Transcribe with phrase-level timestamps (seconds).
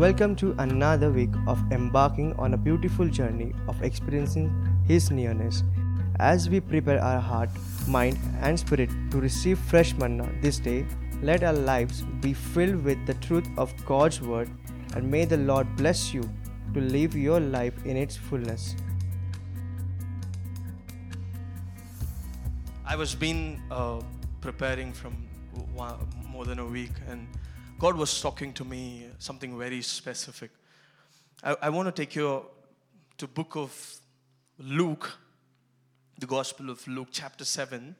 [0.00, 4.48] Welcome to another week of embarking on a beautiful journey of experiencing
[4.88, 5.62] His nearness.
[6.18, 7.50] As we prepare our heart,
[7.86, 10.86] mind, and spirit to receive fresh manna this day,
[11.20, 14.48] let our lives be filled with the truth of God's word,
[14.94, 16.22] and may the Lord bless you
[16.72, 18.76] to live your life in its fullness.
[22.86, 24.00] I was been uh,
[24.40, 25.14] preparing from
[26.26, 27.28] more than a week, and
[27.80, 30.50] God was talking to me something very specific.
[31.42, 32.44] I, I want to take you
[33.16, 33.72] to book of
[34.58, 35.10] Luke,
[36.18, 37.96] the Gospel of Luke, chapter seven,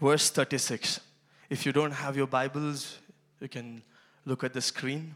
[0.00, 0.98] verse thirty-six.
[1.48, 2.98] If you don't have your Bibles,
[3.40, 3.80] you can
[4.26, 5.14] look at the screen.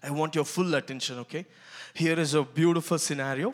[0.00, 1.44] I want your full attention, okay?
[1.92, 3.52] Here is a beautiful scenario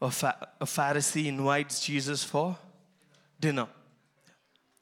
[0.00, 2.56] a, Pha- a Pharisee invites Jesus for
[3.40, 3.66] dinner.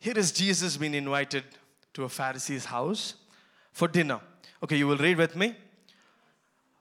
[0.04, 1.44] Here is Jesus being invited
[1.94, 3.14] to a Pharisee's house
[3.72, 4.20] for dinner.
[4.62, 5.56] Okay, you will read with me.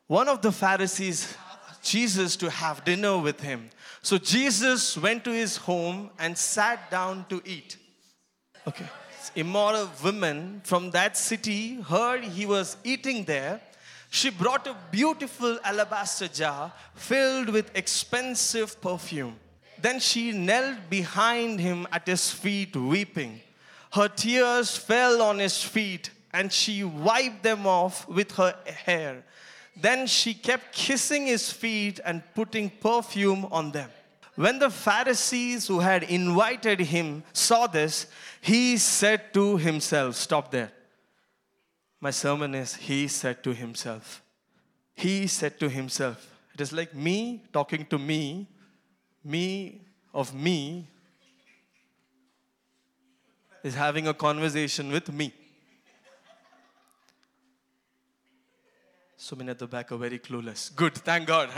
[0.07, 1.37] One of the Pharisees,
[1.81, 3.69] Jesus, to have dinner with him.
[4.01, 7.77] So Jesus went to his home and sat down to eat.
[8.67, 8.89] Okay.
[9.37, 13.61] Immoral woman from that city heard he was eating there.
[14.09, 19.39] She brought a beautiful alabaster jar filled with expensive perfume.
[19.83, 23.41] Then she knelt behind him at his feet, weeping.
[23.91, 29.25] Her tears fell on his feet, and she wiped them off with her hair.
[29.75, 33.89] Then she kept kissing his feet and putting perfume on them.
[34.35, 38.07] When the Pharisees who had invited him saw this,
[38.39, 40.71] he said to himself, Stop there.
[41.99, 44.23] My sermon is He said to himself.
[44.95, 46.33] He said to himself.
[46.53, 48.47] It is like me talking to me,
[49.23, 49.81] me
[50.13, 50.87] of me
[53.63, 55.33] is having a conversation with me.
[59.17, 60.75] So many at the back are very clueless.
[60.75, 61.49] Good, thank God.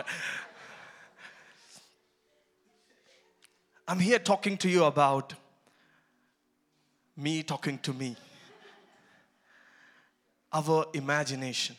[3.88, 5.34] I'm here talking to you about
[7.18, 8.16] me talking to me.
[10.52, 11.76] Our imagination.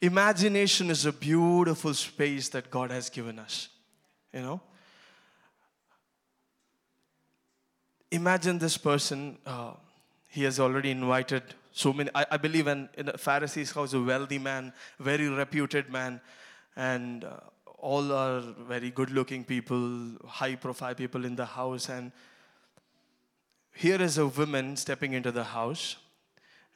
[0.00, 3.68] Imagination is a beautiful space that God has given us.
[4.32, 4.60] You know?
[8.12, 9.72] Imagine this person, uh,
[10.26, 12.10] he has already invited so many.
[12.12, 16.20] I, I believe in, in a Pharisee's house, a wealthy man, very reputed man,
[16.74, 17.36] and uh,
[17.78, 21.88] all are very good looking people, high profile people in the house.
[21.88, 22.10] And
[23.74, 25.96] here is a woman stepping into the house,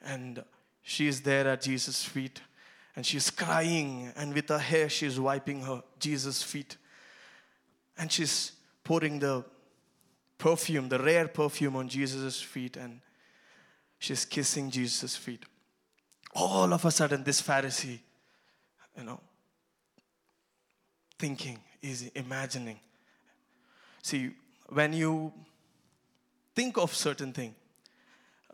[0.04, 0.44] and
[0.82, 2.40] she is there at Jesus' feet,
[2.94, 6.76] and she's crying, and with her hair, she's wiping her Jesus' feet,
[7.98, 8.52] and she's
[8.84, 9.44] pouring the
[10.44, 13.00] perfume, the rare perfume, on Jesus' feet, and
[13.98, 15.42] she's kissing Jesus' feet.
[16.34, 17.98] All of a sudden, this Pharisee,
[18.98, 19.20] you know,
[21.18, 22.78] thinking, is imagining.
[24.02, 24.32] See,
[24.68, 25.32] when you
[26.54, 27.54] think of certain thing,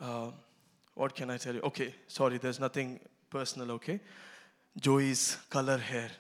[0.01, 0.31] uh,
[0.95, 1.61] what can I tell you?
[1.63, 3.99] Okay, sorry, there's nothing personal, okay?
[4.79, 6.11] Joey's color hair.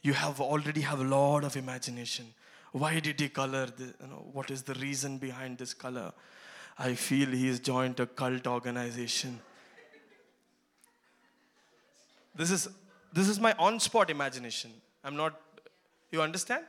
[0.00, 2.34] You have already have a lot of imagination.
[2.72, 3.66] Why did he color?
[3.66, 6.12] The, you know, what is the reason behind this color?
[6.78, 9.40] I feel he has joined a cult organization.
[12.34, 12.68] This is
[13.12, 14.70] this is my on-spot imagination.
[15.02, 15.40] I'm not.
[16.12, 16.64] You understand?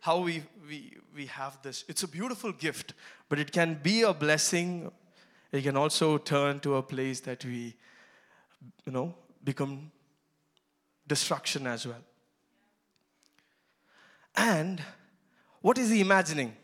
[0.00, 1.84] How we we we have this.
[1.88, 2.94] It's a beautiful gift,
[3.28, 4.92] but it can be a blessing.
[5.50, 7.74] It can also turn to a place that we,
[8.84, 9.90] you know, become
[11.06, 12.04] destruction as well.
[14.36, 14.82] And
[15.60, 16.54] what is he imagining?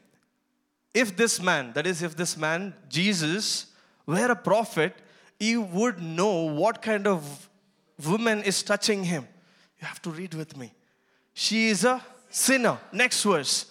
[0.93, 3.66] If this man, that is, if this man, Jesus,
[4.06, 4.94] were a prophet,
[5.38, 7.49] he would know what kind of
[8.06, 9.27] woman is touching him.
[9.81, 10.72] You have to read with me.
[11.32, 12.79] She is a sinner.
[12.93, 13.67] Next verse.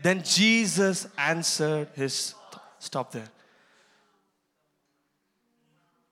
[0.00, 2.34] Then Jesus answered his.
[2.78, 3.28] Stop there.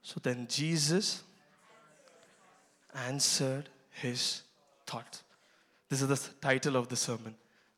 [0.03, 1.23] So then Jesus
[3.07, 4.43] answered his
[4.87, 5.23] thought.
[5.89, 7.35] This is the title of the sermon.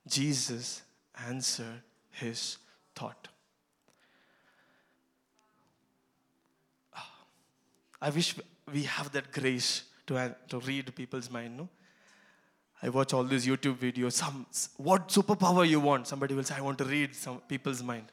[0.09, 0.83] Jesus
[1.27, 2.59] answered his
[2.95, 3.29] thought.
[6.95, 7.11] Ah,
[8.01, 8.35] I wish
[8.73, 11.69] we have that grace to, to read people's mind, no?
[12.83, 14.13] I watch all these YouTube videos.
[14.13, 14.47] Some,
[14.77, 16.07] what superpower you want?
[16.07, 18.07] Somebody will say, I want to read some people's mind.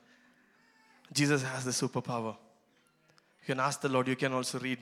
[1.13, 2.35] Jesus has the superpower.
[3.41, 4.79] You can ask the Lord, you can also read.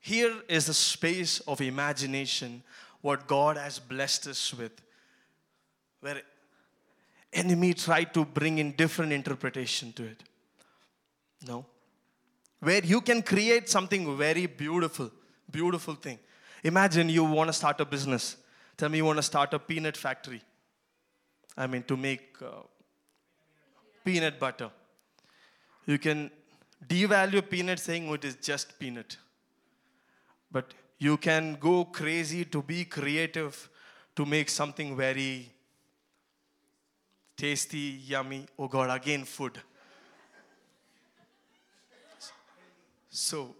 [0.00, 2.62] Here is a space of imagination,
[3.04, 4.72] what God has blessed us with,
[6.00, 6.22] where
[7.34, 10.22] enemy tried to bring in different interpretation to it.
[11.46, 11.66] No.
[12.60, 15.10] Where you can create something very beautiful,
[15.50, 16.18] beautiful thing.
[16.62, 18.38] Imagine you want to start a business.
[18.78, 20.40] Tell me you want to start a peanut factory.
[21.58, 22.62] I mean, to make uh,
[24.02, 24.70] peanut butter.
[25.84, 26.30] You can
[26.88, 29.18] devalue peanut saying it is just peanut.
[30.50, 30.72] But
[31.04, 33.68] you can go crazy to be creative
[34.16, 35.52] to make something very
[37.36, 38.46] tasty, yummy.
[38.58, 39.60] Oh God, again food.
[43.10, 43.54] So,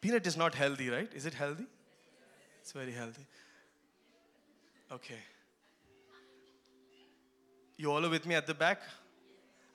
[0.00, 1.10] peanut is not healthy, right?
[1.12, 1.66] Is it healthy?
[2.60, 3.26] It's very healthy.
[4.92, 5.18] Okay.
[7.76, 8.82] You all are with me at the back?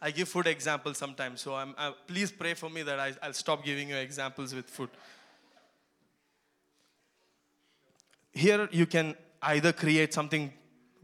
[0.01, 1.75] I give food examples sometimes, so I'm,
[2.07, 4.89] please pray for me that I, I'll stop giving you examples with food.
[8.37, 10.53] Here, you can either create something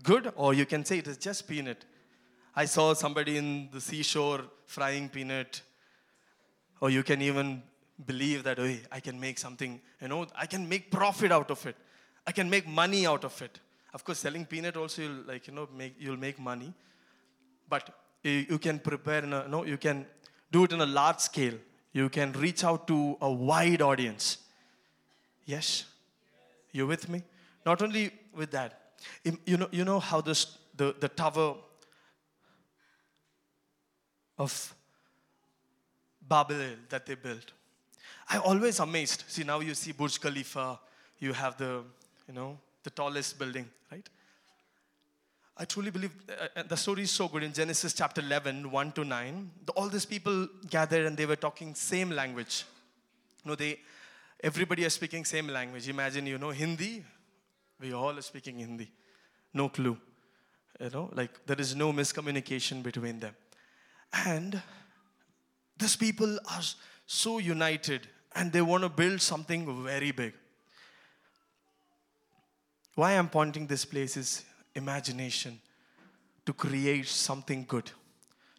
[0.04, 1.84] good or you can say it is just peanut.
[2.56, 5.64] I saw somebody in the seashore frying peanut,
[6.80, 7.64] or you can even
[8.06, 11.66] believe that, hey, I can make something, you know, I can make profit out of
[11.66, 11.76] it.
[12.28, 13.60] I can make money out of it.
[13.96, 16.72] Of course, selling peanut also, you'll like, you know, make, you'll make money.
[17.68, 17.90] But
[18.22, 20.06] you, can prepare, in a, no, you can
[20.52, 21.56] do it in a large scale.
[21.94, 24.38] You can reach out to a wide audience.
[25.48, 25.86] Yes?
[26.74, 27.24] You with me?
[27.66, 28.80] Not only with that,
[29.46, 31.56] you know, you know how this, the, the tower
[34.38, 34.76] of
[36.28, 37.52] Babel that they built.
[38.30, 39.24] I always amazed.
[39.28, 40.80] See, now you see Burj Khalifa,
[41.20, 41.84] you have the,
[42.28, 44.08] you know, the tallest building, right?
[45.56, 48.92] I truly believe uh, uh, the story is so good in Genesis chapter 11, 1
[48.94, 49.52] to 9.
[49.66, 52.66] The- all these people gathered and they were talking same language.
[53.44, 53.80] You know, they,
[54.44, 55.88] everybody is speaking same language.
[55.88, 57.04] Imagine, you know, Hindi,
[57.80, 58.92] we all are speaking Hindi.
[59.54, 59.98] No clue.
[60.80, 63.36] You know, like there is no miscommunication between them.
[64.26, 64.62] And
[65.78, 66.62] these people are
[67.06, 70.34] so united and they want to build something very big.
[72.96, 74.44] Why I'm pointing this place is
[74.76, 75.60] imagination
[76.46, 77.92] to create something good,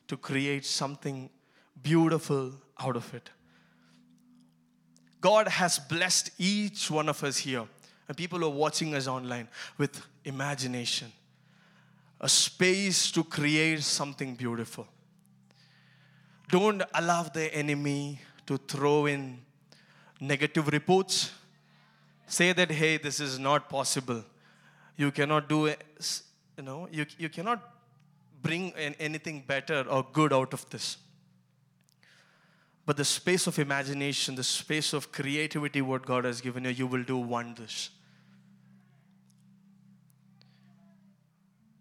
[0.09, 1.31] to create something
[1.83, 3.31] beautiful out of it.
[5.25, 7.65] God has blessed each one of us here,
[8.07, 9.49] and people who are watching us online
[9.79, 11.11] with imagination,
[12.21, 14.87] a space to create something beautiful.
[16.51, 19.39] Don't allow the enemy to throw in
[20.21, 21.33] negative reports.
[22.27, 24.23] Say that, hey, this is not possible.
[24.99, 27.63] You cannot do you know, you, you cannot
[28.43, 30.99] bring in anything better or good out of this.
[32.87, 36.87] But the space of imagination, the space of creativity, what God has given you, you
[36.87, 37.91] will do wonders.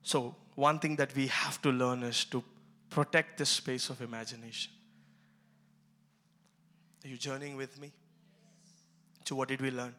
[0.01, 2.43] So, one thing that we have to learn is to
[2.89, 4.71] protect this space of imagination.
[7.03, 7.91] Are you journeying with me?
[9.25, 9.95] So, what did we learn?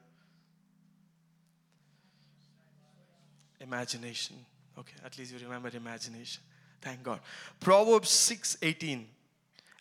[3.60, 4.36] Imagination.
[4.78, 6.42] Okay, at least you remember imagination.
[6.80, 7.20] Thank God.
[7.60, 9.08] Proverbs 6 18.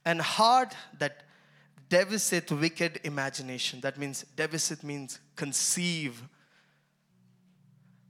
[0.06, 1.24] An heart that
[1.90, 3.82] deviseth wicked imagination.
[3.82, 6.22] That means, deviseth means conceive.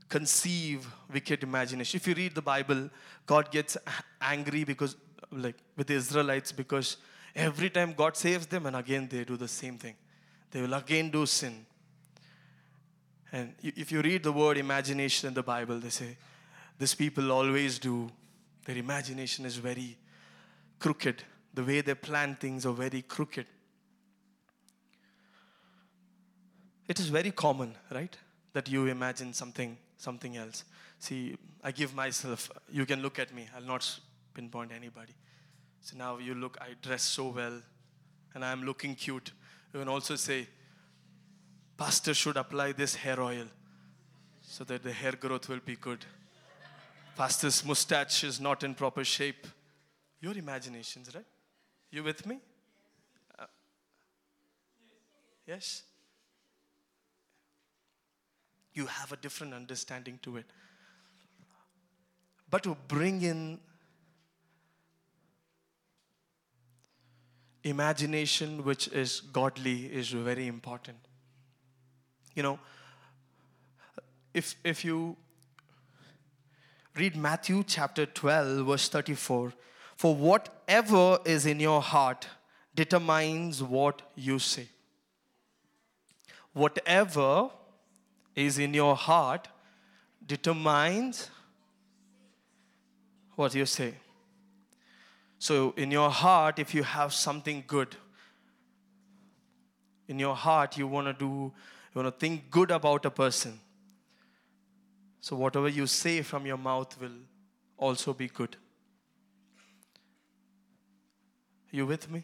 [0.10, 1.98] Conceive wicked imagination.
[1.98, 2.90] If you read the Bible,
[3.26, 3.78] God gets
[4.22, 4.96] angry because,
[5.32, 6.98] like, with the Israelites because
[7.36, 9.96] every time God saves them and again they do the same thing.
[10.52, 11.66] They will again do sin.
[13.32, 16.16] And if you read the word imagination in the Bible, they say,
[16.78, 18.12] these people always do.
[18.66, 19.98] Their imagination is very
[20.80, 21.24] crooked.
[21.54, 23.46] The way they plan things are very crooked.
[26.88, 28.16] It is very common, right?
[28.54, 30.64] That you imagine something, something else.
[31.00, 34.00] See, I give myself, you can look at me, I'll not
[34.34, 35.14] pinpoint anybody.
[35.82, 37.62] So now you look, I dress so well,
[38.34, 39.32] and I'm looking cute.
[39.74, 40.48] You can also say,
[41.78, 43.46] Pastor should apply this hair oil
[44.42, 46.06] so that the hair growth will be good.
[47.16, 49.48] Pastor's mustache is not in proper shape.
[50.22, 51.26] Your imaginations, right?
[51.94, 52.40] You with me?
[53.38, 53.46] Uh,
[55.46, 55.84] yes?
[58.74, 60.46] You have a different understanding to it.
[62.50, 63.60] But to bring in
[67.64, 70.98] imagination which is godly is very important.
[72.34, 72.60] You know,
[74.34, 75.16] if, if you
[76.96, 79.54] read Matthew chapter 12, verse 34,
[80.04, 82.28] for whatever is in your heart
[82.76, 84.68] determines what you say.
[86.52, 87.50] Whatever
[88.36, 89.48] is in your heart
[90.28, 91.30] determines
[93.38, 93.94] what you say.
[95.40, 97.96] So, in your heart, if you have something good,
[100.10, 101.54] in your heart, you want to do,
[101.96, 103.58] you want to think good about a person.
[105.22, 107.20] So, whatever you say from your mouth will
[107.78, 108.58] also be good.
[111.74, 112.24] You with me?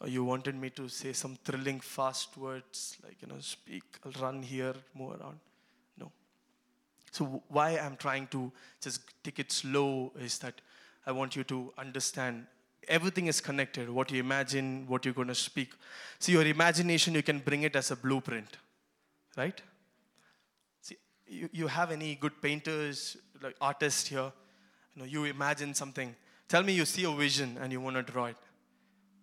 [0.00, 4.22] Or you wanted me to say some thrilling, fast words like, you know, speak, I'll
[4.22, 5.40] run here, move around?
[5.98, 6.10] No.
[7.10, 8.50] So, why I'm trying to
[8.80, 10.60] just take it slow is that
[11.04, 12.46] I want you to understand
[12.86, 13.90] everything is connected.
[13.90, 15.72] What you imagine, what you're going to speak.
[16.20, 18.56] See, your imagination, you can bring it as a blueprint,
[19.36, 19.60] right?
[20.80, 24.32] See, you, you have any good painters, like artists here?
[24.94, 26.14] You know, you imagine something.
[26.48, 28.36] Tell me you see a vision and you want to draw it,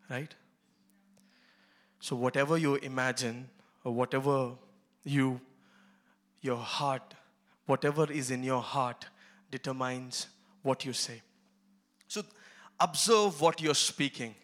[0.10, 0.34] right?
[2.00, 3.50] So whatever you imagine
[3.84, 4.52] or whatever
[5.04, 5.42] you,
[6.42, 7.14] your heart,
[7.66, 9.06] whatever is in your heart
[9.52, 10.28] determines
[10.64, 11.22] what you say.
[12.08, 12.24] So
[12.80, 14.36] observe what you're speaking.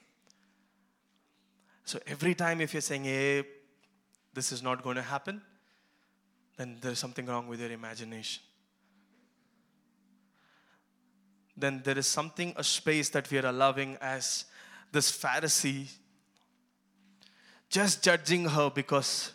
[1.85, 3.43] So every time if you're saying, hey,
[4.33, 5.41] this is not going to happen,
[6.57, 8.43] then there's something wrong with your imagination.
[11.57, 14.45] Then there is something, a space that we are allowing as
[14.95, 15.91] this Pharisee,
[17.67, 19.33] just judging her because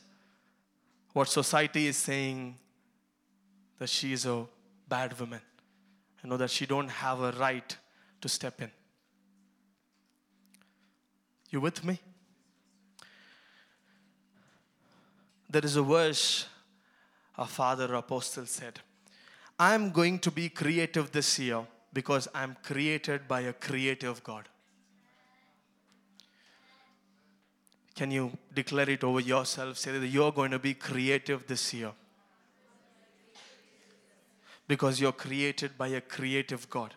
[1.12, 2.56] what society is saying
[3.78, 4.46] that she is a
[4.88, 5.40] bad woman.
[6.22, 7.76] You know that she don't have a right
[8.22, 8.70] to step in.
[11.50, 12.00] You with me?
[15.50, 16.46] There is a verse
[17.36, 18.80] our father apostle said,
[19.58, 24.48] I am going to be creative this year because I'm created by a creative God.
[28.00, 29.76] Can you declare it over yourself?
[29.76, 31.92] Say that you're going to be creative this year
[34.66, 36.94] because you're created by a creative God.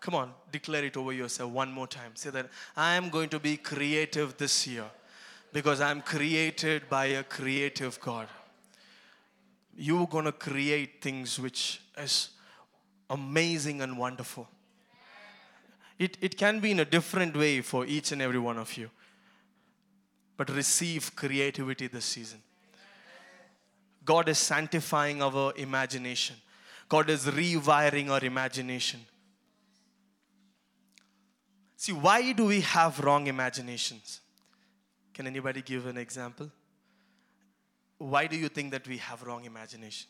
[0.00, 2.16] Come on, declare it over yourself one more time.
[2.16, 4.86] Say that I am going to be creative this year
[5.52, 8.26] because I'm created by a creative God.
[9.76, 12.30] You're going to create things which is
[13.08, 14.48] amazing and wonderful.
[16.02, 18.90] It, it can be in a different way for each and every one of you.
[20.36, 22.42] But receive creativity this season.
[24.04, 26.34] God is sanctifying our imagination.
[26.88, 28.98] God is rewiring our imagination.
[31.76, 34.22] See, why do we have wrong imaginations?
[35.14, 36.50] Can anybody give an example?
[37.98, 40.08] Why do you think that we have wrong imagination?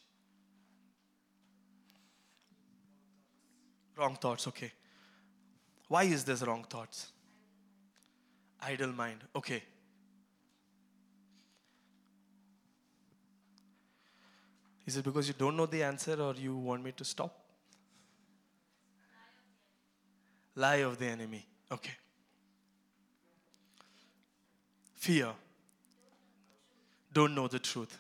[3.95, 4.73] Wrong thoughts, okay.
[5.93, 7.13] Why is this wrong thoughts?
[8.63, 9.63] Idle mind, okay.
[14.87, 17.39] Is it because you don't know the answer or you want me to stop?
[20.55, 21.45] Lie of the enemy.
[21.71, 21.97] Okay.
[24.95, 25.29] Fear.
[27.13, 27.99] Don't know the truth.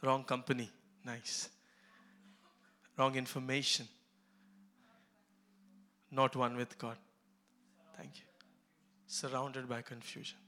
[0.00, 0.70] Wrong company.
[1.04, 1.48] Nice.
[2.96, 3.88] Wrong information.
[6.10, 6.96] Not one with God.
[7.96, 8.24] Thank you.
[9.06, 10.38] Surrounded by confusion.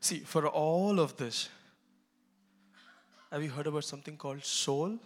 [0.00, 1.48] See, for all of this,
[3.30, 4.98] have you heard about something called soul?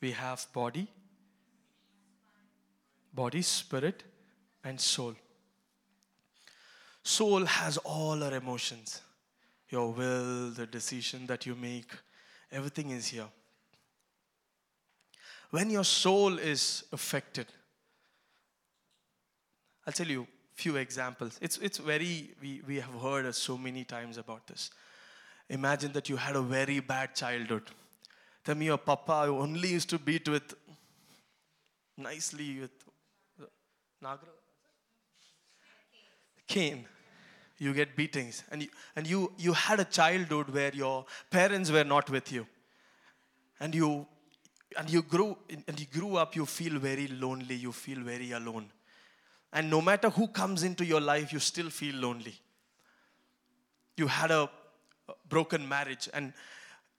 [0.00, 0.88] We have body,
[3.14, 4.02] body, spirit,
[4.64, 5.14] and soul.
[7.02, 9.00] Soul has all our emotions
[9.70, 11.92] your will, the decision that you make,
[12.50, 13.28] everything is here.
[15.50, 17.46] When your soul is affected,
[19.86, 21.38] I'll tell you a few examples.
[21.40, 24.70] It's, it's very, we, we have heard so many times about this.
[25.48, 27.62] Imagine that you had a very bad childhood.
[28.44, 30.54] Tell me your papa only used to beat with
[31.96, 32.70] nicely with
[33.40, 33.44] uh,
[34.02, 34.28] Nagra?
[36.46, 36.86] Cane.
[37.58, 38.42] You get beatings.
[38.50, 42.46] And, you, and you, you had a childhood where your parents were not with you.
[43.60, 44.06] And you,
[44.78, 48.70] and you grew and you grew up, you feel very lonely, you feel very alone.
[49.52, 52.34] And no matter who comes into your life, you still feel lonely.
[53.96, 54.48] You had a
[55.28, 56.32] broken marriage, and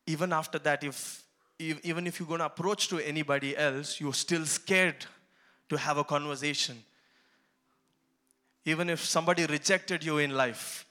[0.05, 1.23] even after that, if
[1.59, 5.05] even if you're going to approach to anybody else, you're still scared
[5.69, 6.83] to have a conversation
[8.65, 10.85] even if somebody rejected you in life,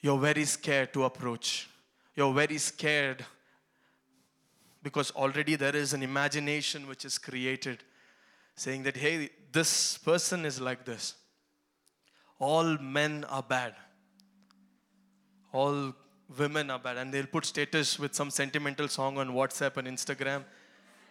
[0.00, 1.68] you're very scared to approach.
[2.14, 3.24] You're very scared
[4.82, 7.82] because already there is an imagination which is created
[8.54, 11.14] saying that, hey, this person is like this.
[12.38, 13.74] All men are bad.
[15.52, 15.94] All
[16.36, 20.44] women are bad and they'll put status with some sentimental song on WhatsApp and Instagram.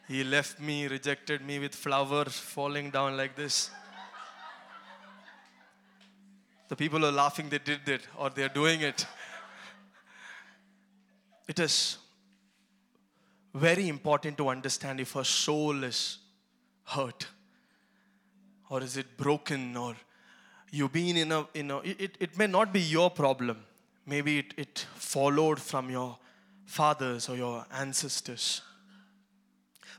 [0.07, 3.71] He left me, rejected me with flowers falling down like this.
[6.69, 9.05] The people are laughing they did it or they're doing it.
[11.47, 11.97] It is
[13.53, 16.19] very important to understand if a soul is
[16.83, 17.27] hurt
[18.69, 19.95] or is it broken or
[20.71, 23.63] you've been in a you know it, it may not be your problem.
[24.05, 26.17] Maybe it, it followed from your
[26.65, 28.61] fathers or your ancestors.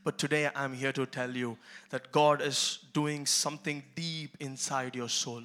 [0.04, 1.56] But today i'm here to tell you
[1.90, 5.42] that god is doing something deep inside your soul.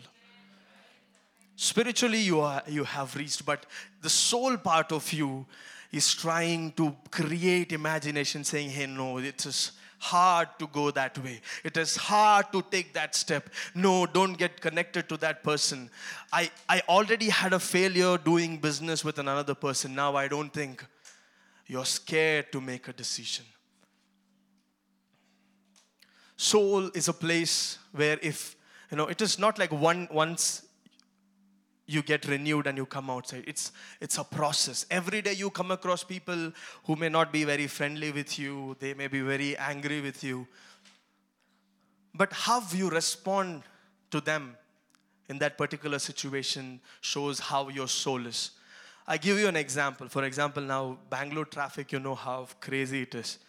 [1.56, 3.66] Spiritually you are you have reached but
[4.02, 5.46] the soul part of you
[5.92, 9.72] is trying to create imagination saying hey no it is
[10.04, 11.40] hard to go that way.
[11.64, 13.50] It is hard to take that step.
[13.74, 15.90] No, don't get connected to that person.
[16.32, 19.96] I, I already had a failure doing business with another person.
[19.96, 20.86] Now I don't think
[21.68, 23.46] you're scared to make a decision.
[26.36, 28.56] Soul is a place where if
[28.92, 30.64] you know it is not like one once
[31.86, 33.44] you get renewed and you come outside.
[33.46, 34.86] It's it's a process.
[34.90, 36.52] Every day you come across people
[36.86, 40.48] who may not be very friendly with you they may be very angry with you.
[42.16, 43.64] But how you respond
[44.12, 44.56] to them
[45.30, 48.52] in that particular situation shows how your soul is.
[49.06, 50.08] I give you an example.
[50.08, 53.40] For example now bangalore traffic you know how crazy it is.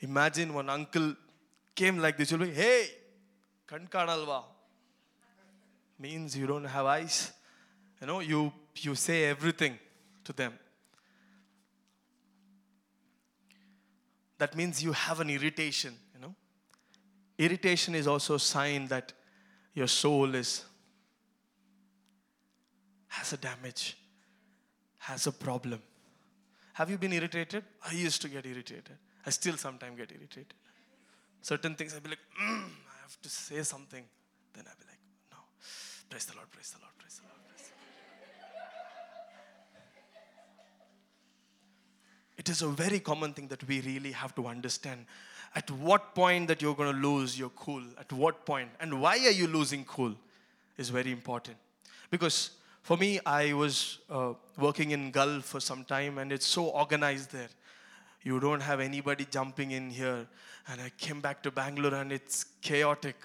[0.00, 1.14] Imagine one uncle
[1.74, 2.30] came like this.
[2.30, 2.86] You'll be hey
[3.68, 4.44] kankanalva
[5.98, 7.32] means you don't have eyes
[8.04, 9.78] you know you you say everything
[10.24, 10.52] to them.
[14.36, 16.34] That means you have an irritation you know.
[17.38, 19.14] Irritation is also a sign that
[19.72, 20.64] your soul is
[23.08, 23.96] has a damage
[24.98, 25.80] has a problem.
[26.74, 27.64] Have you been irritated?
[27.88, 28.98] I used to get irritated.
[29.24, 30.52] I still sometimes get irritated.
[31.40, 34.04] Certain things i'll be like mm, i have to say something.
[34.52, 35.00] Then i'll be like
[35.32, 35.38] no
[36.10, 37.34] praise the lord praise the lord praise the lord
[42.36, 45.06] it is a very common thing that we really have to understand
[45.54, 49.16] at what point that you're going to lose your cool at what point and why
[49.18, 50.14] are you losing cool
[50.76, 51.56] is very important.
[52.10, 52.50] Because
[52.82, 57.32] for me i was uh, working in gulf for some time and it's so organized
[57.32, 57.48] there.
[58.22, 60.26] You don't have anybody jumping in here.
[60.68, 63.16] And i came back to bangalore and it's chaotic.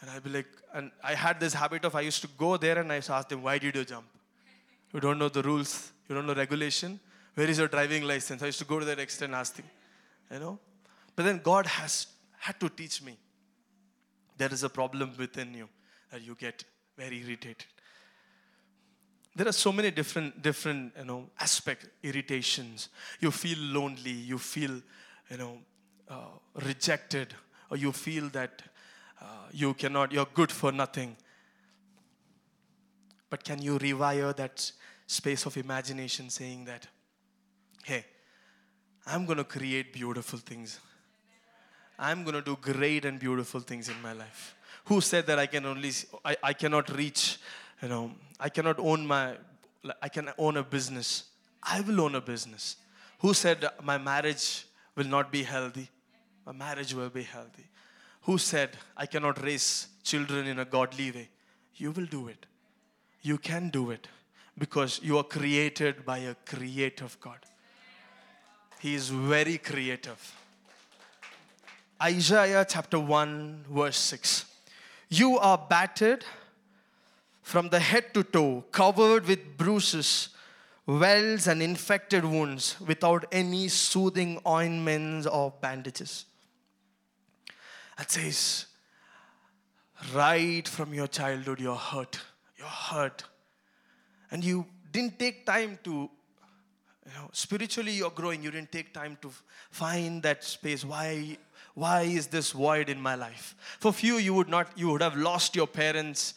[0.00, 2.78] And i'd be like and i had this habit of i used to go there
[2.78, 4.06] and i used to ask them why did you jump?
[4.92, 5.92] You don't know the rules.
[6.08, 7.00] You don't know regulation
[7.38, 8.42] where is your driving license?
[8.42, 9.66] I used to go to that extent asking,
[10.28, 10.58] you know.
[11.14, 13.16] But then God has had to teach me
[14.36, 15.68] there is a problem within you
[16.10, 16.64] that you get
[16.96, 17.66] very irritated.
[19.36, 22.88] There are so many different, different, you know, aspect irritations.
[23.20, 24.10] You feel lonely.
[24.10, 24.82] You feel,
[25.30, 25.58] you know,
[26.08, 27.34] uh, rejected,
[27.70, 28.62] or you feel that
[29.22, 30.10] uh, you cannot.
[30.10, 31.16] You're good for nothing.
[33.30, 34.72] But can you rewire that
[35.06, 36.88] space of imagination, saying that
[37.84, 38.04] hey,
[39.06, 40.80] I'm going to create beautiful things.
[41.98, 44.54] I'm going to do great and beautiful things in my life.
[44.84, 45.90] Who said that I can only,
[46.24, 47.38] I, I cannot reach,
[47.82, 49.36] you know, I cannot own my,
[50.00, 51.24] I can own a business.
[51.62, 52.76] I will own a business.
[53.20, 55.88] Who said my marriage will not be healthy?
[56.46, 57.66] My marriage will be healthy.
[58.22, 61.28] Who said I cannot raise children in a godly way?
[61.76, 62.46] You will do it.
[63.22, 64.06] You can do it
[64.56, 67.38] because you are created by a creative God.
[68.80, 70.34] He is very creative.
[72.00, 74.44] Isaiah chapter 1, verse 6.
[75.08, 76.24] You are battered
[77.42, 80.28] from the head to toe, covered with bruises,
[80.86, 86.26] welts, and infected wounds, without any soothing ointments or bandages.
[87.96, 88.66] That says,
[90.14, 92.20] right from your childhood, you're hurt.
[92.56, 93.24] You're hurt.
[94.30, 96.10] And you didn't take time to
[97.08, 99.30] you know, spiritually you're growing, you didn't take time to
[99.70, 100.84] find that space.
[100.84, 101.38] Why,
[101.74, 103.54] why is this void in my life?
[103.80, 106.34] For few, you would not, you would have lost your parents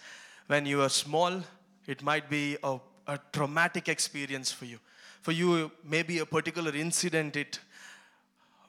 [0.48, 1.42] when you were small.
[1.88, 4.80] It might be a, a traumatic experience for you.
[5.22, 7.60] For you, maybe a particular incident, it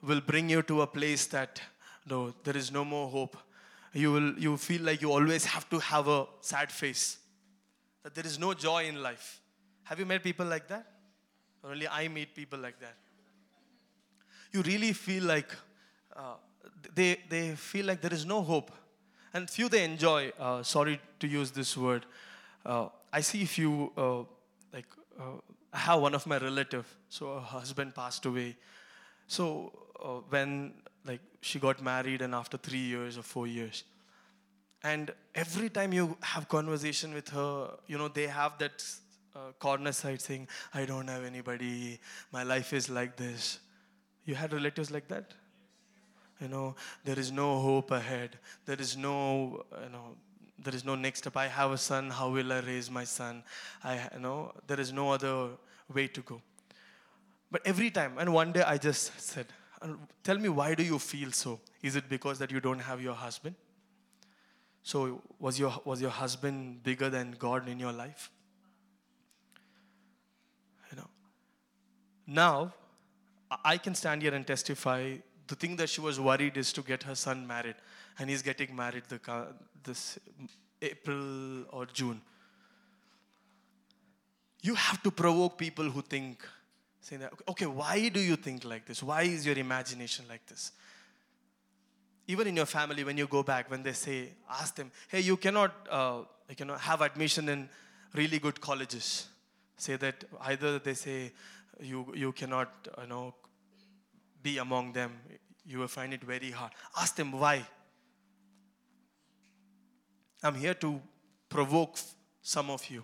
[0.01, 1.61] will bring you to a place that
[2.05, 3.37] no, there is no more hope.
[3.93, 7.17] You will you feel like you always have to have a sad face.
[8.03, 9.39] That there is no joy in life.
[9.83, 10.92] Have you met people like that?
[11.63, 12.95] Only I meet people like that.
[14.51, 15.55] You really feel like
[16.15, 16.35] uh,
[16.93, 18.71] they, they feel like there is no hope.
[19.33, 22.05] And few they enjoy, uh, sorry to use this word.
[22.65, 24.19] Uh, I see few uh,
[24.71, 24.85] like
[25.19, 25.39] uh,
[25.71, 26.85] I have one of my relative.
[27.09, 28.55] So her husband passed away.
[29.27, 29.71] So
[30.03, 30.73] uh, when
[31.05, 33.83] like she got married and after three years or four years,
[34.83, 38.83] and every time you have conversation with her, you know they have that
[39.35, 41.99] uh, corner side saying, "I don't have anybody.
[42.31, 43.59] My life is like this."
[44.25, 45.33] You had relatives like that?
[46.39, 48.37] You know, there is no hope ahead.
[48.65, 50.15] There is no, you know,
[50.59, 51.37] there is no next step.
[51.37, 52.09] I have a son.
[52.09, 53.43] How will I raise my son?
[53.83, 55.49] I you know there is no other
[55.93, 56.41] way to go.
[57.51, 59.47] But every time, and one day I just said,
[60.23, 61.59] "Tell me why do you feel so?
[61.81, 63.55] Is it because that you don't have your husband?
[64.83, 68.29] So was your was your husband bigger than God in your life?
[70.91, 71.09] You know.
[72.25, 72.73] Now,
[73.63, 75.15] I can stand here and testify
[75.47, 77.75] the thing that she was worried is to get her son married,
[78.17, 79.19] and he's getting married the,
[79.83, 80.17] this
[80.81, 82.21] April or June.
[84.61, 86.43] You have to provoke people who think,
[87.01, 89.03] saying that, okay, why do you think like this?
[89.03, 90.71] Why is your imagination like this?
[92.27, 95.35] Even in your family, when you go back, when they say, ask them, hey, you
[95.35, 96.21] cannot, uh,
[96.57, 97.67] you know, have admission in
[98.13, 99.27] really good colleges.
[99.75, 101.33] Say that either they say
[101.83, 102.69] you you cannot,
[103.01, 103.35] you know,
[104.41, 105.11] be among them,
[105.65, 106.71] you will find it very hard.
[106.97, 107.65] Ask them why.
[110.41, 111.01] I'm here to
[111.49, 111.97] provoke
[112.41, 113.03] some of you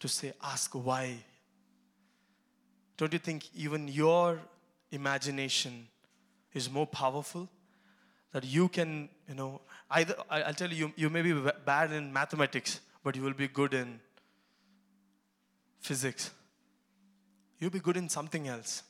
[0.00, 1.16] to say, ask why.
[2.96, 4.40] Don't you think even your
[4.90, 5.88] imagination
[6.52, 7.48] is more powerful?
[8.32, 11.32] That you can, you know, either, I'll tell you, you may be
[11.64, 14.00] bad in mathematics, but you will be good in
[15.80, 16.30] physics.
[17.64, 18.82] You'll be good in something else.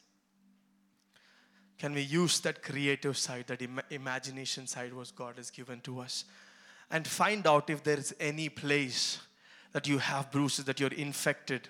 [1.79, 6.01] Can we use that creative side, that Im- imagination side, what God has given to
[6.01, 6.25] us,
[6.91, 9.21] and find out if there is any place
[9.71, 11.69] that you have bruises, that you're infected?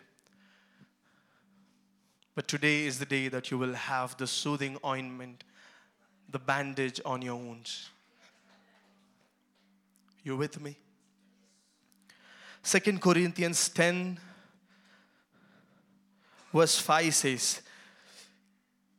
[2.34, 5.44] But today is the day that you will have the soothing ointment,
[6.30, 7.90] the bandage on your wounds.
[10.22, 10.78] You with me?
[12.62, 14.18] Second Corinthians 10,
[16.54, 17.60] verse 5 says,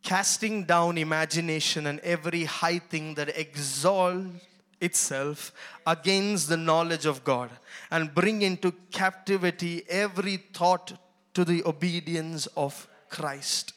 [0.04, 4.46] casting down imagination and every high thing that exalts
[4.82, 5.52] itself
[5.88, 7.50] against the knowledge of God,
[7.90, 10.94] and bring into captivity every thought
[11.34, 13.74] to the obedience of Christ.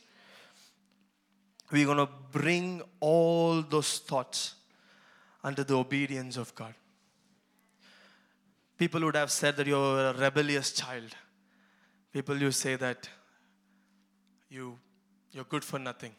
[1.71, 4.55] We're going to bring all those thoughts
[5.45, 6.75] under the obedience of God.
[8.77, 11.15] People would have said that you're a rebellious child.
[12.13, 13.09] People you say that
[14.49, 14.79] you
[15.33, 16.13] you're good for nothing.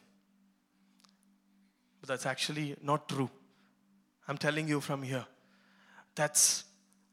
[2.00, 3.30] But that's actually not true.
[4.28, 5.26] I'm telling you from here.
[6.14, 6.64] That's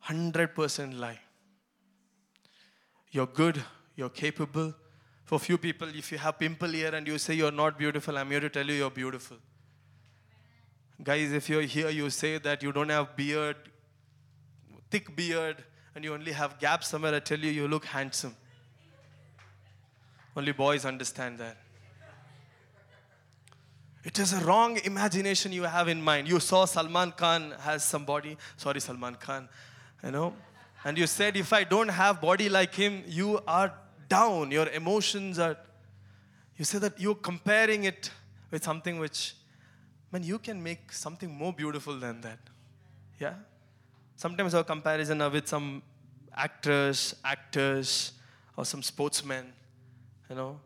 [0.08, 1.19] 100% lie.
[3.12, 3.63] You're good,
[3.95, 4.73] you're capable.
[5.25, 8.30] For few people, if you have pimple here and you say you're not beautiful, I'm
[8.30, 9.38] here to tell you you're beautiful.
[11.03, 13.58] Guys, if you're here, you say that you don't have beard,
[14.89, 18.36] thick beard, and you only have gaps somewhere, I tell you, you look handsome.
[20.38, 21.58] Only boys understand that.
[24.04, 26.28] It is a wrong imagination you have in mind.
[26.28, 28.38] You saw Salman Khan has some body.
[28.56, 29.50] Sorry, Salman Khan.
[30.04, 30.36] You know?
[30.86, 33.73] And you said, if I don't have body like him, you are
[34.08, 34.52] down.
[34.52, 35.58] Your emotions are.
[36.56, 38.12] You say that you're comparing it
[38.52, 39.36] with something which,
[40.12, 42.39] man, you can make something more beautiful than that.
[43.19, 43.34] Yeah?
[44.15, 45.82] Sometimes our comparison are with some
[46.36, 48.13] actors, actors,
[48.56, 49.54] or some sportsmen.
[50.30, 50.60] You know?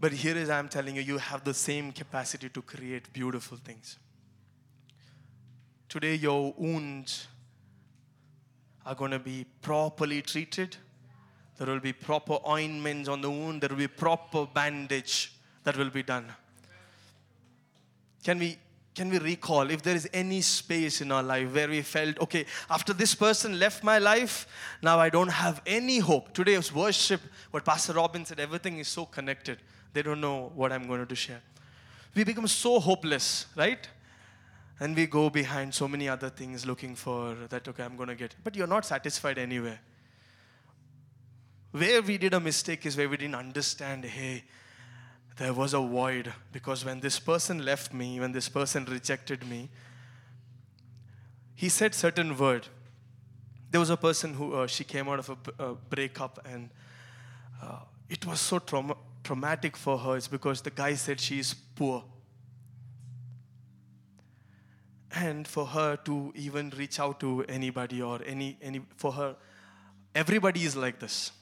[0.00, 3.98] But here is I'm telling you, you have the same capacity to create beautiful things.
[5.88, 7.28] Today, your wounds
[8.84, 10.76] are going to be properly treated.
[11.56, 13.62] There will be proper ointments on the wound.
[13.62, 16.26] There will be proper bandage that will be done.
[18.24, 18.58] Can we
[18.94, 22.46] can we recall if there is any space in our life where we felt, okay,
[22.70, 24.46] after this person left my life,
[24.82, 26.32] now I don't have any hope?
[26.32, 29.58] Today's worship, what Pastor Robin said, everything is so connected.
[29.92, 31.42] They don't know what I'm going to share.
[32.14, 33.88] We become so hopeless, right?
[34.78, 38.14] And we go behind so many other things looking for that, okay, I'm going to
[38.14, 38.36] get.
[38.44, 39.80] But you're not satisfied anywhere.
[41.72, 44.44] Where we did a mistake is where we didn't understand, hey,
[45.36, 49.68] there was a void because when this person left me, when this person rejected me,
[51.54, 52.68] he said certain word.
[53.70, 56.70] There was a person who uh, she came out of a, a breakup and
[57.60, 61.54] uh, it was so trauma, traumatic for her is because the guy said she is
[61.54, 62.04] poor.
[65.16, 69.36] And for her to even reach out to anybody or any, any for her,
[70.14, 71.32] everybody is like this.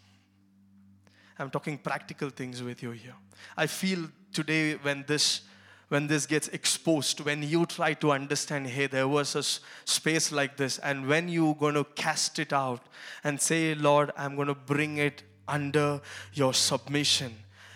[1.42, 3.14] I'm talking practical things with you here.
[3.56, 5.40] I feel today when this
[5.88, 9.42] when this gets exposed, when you try to understand, hey, there was a
[9.84, 12.86] space like this, and when you're going to cast it out
[13.24, 16.00] and say, Lord, I'm going to bring it under
[16.32, 17.34] your submission.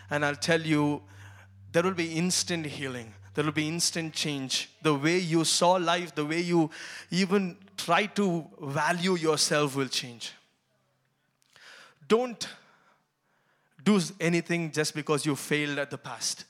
[0.09, 1.03] And I'll tell you,
[1.73, 3.13] there will be instant healing.
[3.35, 4.71] There will be instant change.
[4.81, 6.71] The way you saw life, the way you
[7.11, 10.33] even try to value yourself will change.
[12.09, 12.49] Don't
[13.87, 16.45] do anything just because you failed at the past.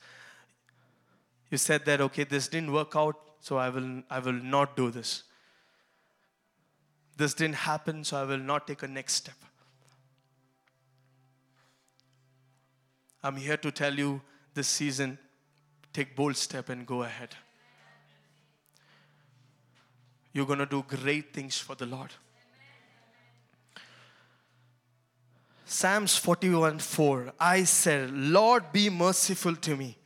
[1.51, 4.89] You said that, okay, this didn't work out, so I will, I will not do
[4.89, 5.23] this.
[7.15, 9.35] This didn't happen, so I will not take a next step.
[13.23, 14.21] I'm here to tell you
[14.55, 15.19] this season,
[15.93, 17.35] take bold step and go ahead.
[20.33, 22.11] You're going to do great things for the Lord.
[25.69, 27.33] Psalms 41 4.
[27.37, 29.97] I said, Lord, be merciful to me.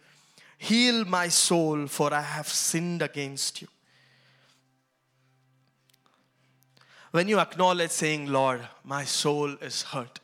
[0.57, 3.67] Heal my soul, for I have sinned against you.
[7.11, 10.19] When you acknowledge saying, Lord, my soul is hurt,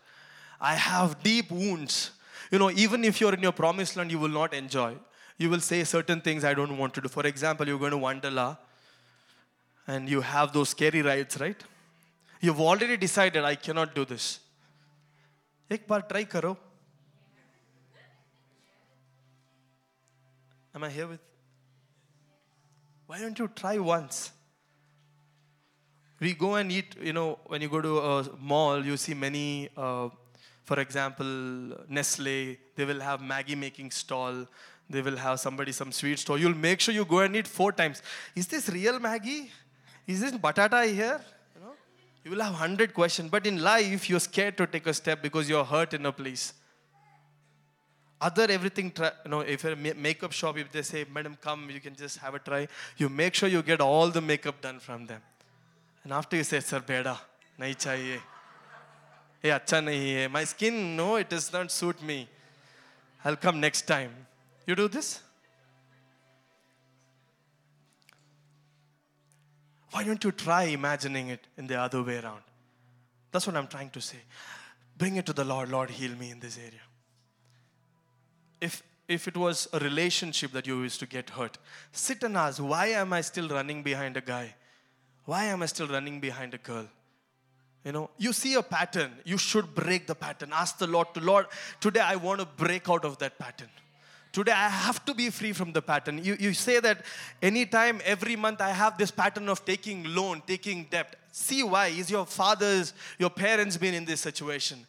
[0.59, 2.11] I have deep wounds.
[2.49, 4.95] You know, even if you're in your promised land, you will not enjoy.
[5.37, 7.09] You will say certain things I don't want to do.
[7.09, 8.57] For example, you're going to Wonderla
[9.85, 11.61] and you have those scary rides, right?
[12.41, 14.39] You've already decided, I cannot do this.
[15.71, 16.55] एक बार try
[20.75, 21.19] Am I here with?
[23.07, 24.31] Why don't you try once?
[26.19, 29.69] We go and eat, you know, when you go to a mall, you see many,
[29.75, 30.09] uh,
[30.63, 31.25] for example,
[31.89, 34.45] Nestle, they will have Maggi making stall,
[34.89, 36.37] they will have somebody some sweet stall.
[36.37, 38.03] You'll make sure you go and eat four times.
[38.35, 39.49] Is this real Maggi?
[40.05, 41.19] Is this batata here?
[42.27, 43.31] You will have hundred questions.
[43.31, 46.51] But in life, you're scared to take a step because you're hurt in a place.
[48.19, 51.37] Other everything try, you know if you're a ma- makeup shop if they say madam
[51.39, 54.59] come you can just have a try you make sure you get all the makeup
[54.59, 55.21] done from them.
[56.03, 57.17] And after you say sir beda
[57.59, 58.19] nahi chahiye.
[59.41, 60.27] Hey acha nahi hai.
[60.27, 62.27] My skin no it does not suit me.
[63.23, 64.11] I'll come next time.
[64.65, 65.21] You do this
[69.97, 72.43] why don't you try imagining it in the other way around?
[73.31, 74.19] That's what i'm trying to say.
[74.95, 75.69] Bring it to the lord.
[75.69, 76.85] Lord heal me in this area.
[78.61, 81.57] If if it was a relationship that you used to get hurt
[82.03, 84.53] sit and ask why am i still running behind a guy?
[85.25, 86.87] Why am i still running behind a girl?
[87.83, 89.17] You know you see a pattern.
[89.25, 90.51] You should break the pattern.
[90.53, 91.47] Ask the lord to lord
[91.79, 93.75] today i want to break out of that pattern
[94.31, 96.23] today i have to be free from the pattern.
[96.23, 97.05] You, you say that
[97.41, 101.15] anytime every month i have this pattern of taking loan taking debt.
[101.31, 101.87] See why?
[101.87, 104.85] Is your father's your parents been in this situation?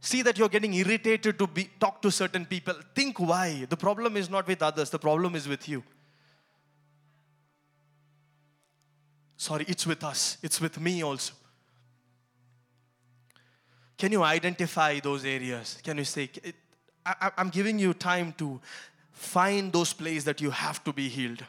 [0.00, 2.74] See that you're getting irritated to be talk to certain people.
[2.94, 3.66] Think why?
[3.68, 5.82] The problem is not with others the problem is with you.
[9.36, 10.38] Sorry it's with us.
[10.42, 11.34] It's with me also.
[13.98, 15.78] Can you identify those areas?
[15.82, 16.30] Can you say
[17.06, 18.60] I, i'm giving you time to
[19.16, 21.42] find those places that you have to be healed.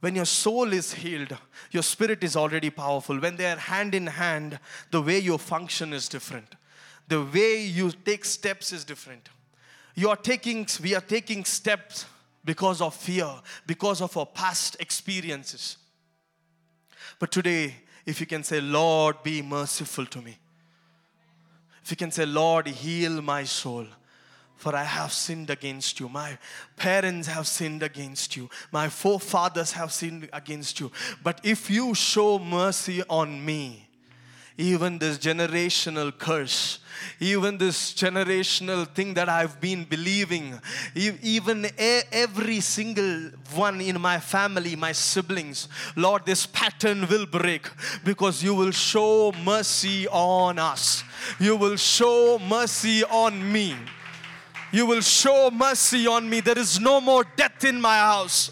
[0.00, 1.36] When your soul is healed,
[1.72, 3.18] your spirit is already powerful.
[3.18, 6.54] When they are hand in hand, the way you function is different.
[7.08, 9.28] The way you take steps is different.
[9.94, 12.06] You are taking we are taking steps
[12.44, 13.30] because of fear
[13.66, 15.76] because of our past experiences.
[17.18, 17.74] But today
[18.06, 20.36] if you can say lord be merciful to me.
[21.82, 23.86] If you can say lord heal my soul
[24.56, 26.08] for I have sinned against you.
[26.08, 26.38] My
[26.76, 28.48] parents have sinned against you.
[28.72, 30.90] My forefathers have sinned against you.
[31.22, 33.88] But if you show mercy on me,
[34.56, 36.78] even this generational curse,
[37.18, 40.60] even this generational thing that I've been believing,
[40.94, 47.68] even every single one in my family, my siblings, Lord, this pattern will break
[48.04, 51.02] because you will show mercy on us.
[51.40, 53.74] You will show mercy on me.
[54.74, 56.40] You will show mercy on me.
[56.40, 58.50] There is no more death in my house.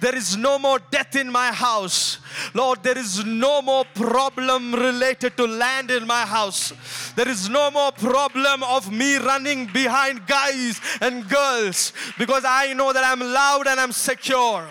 [0.00, 2.18] There is no more death in my house.
[2.52, 6.72] Lord, there is no more problem related to land in my house.
[7.14, 12.92] There is no more problem of me running behind guys and girls because I know
[12.92, 14.66] that I'm loud and I'm secure.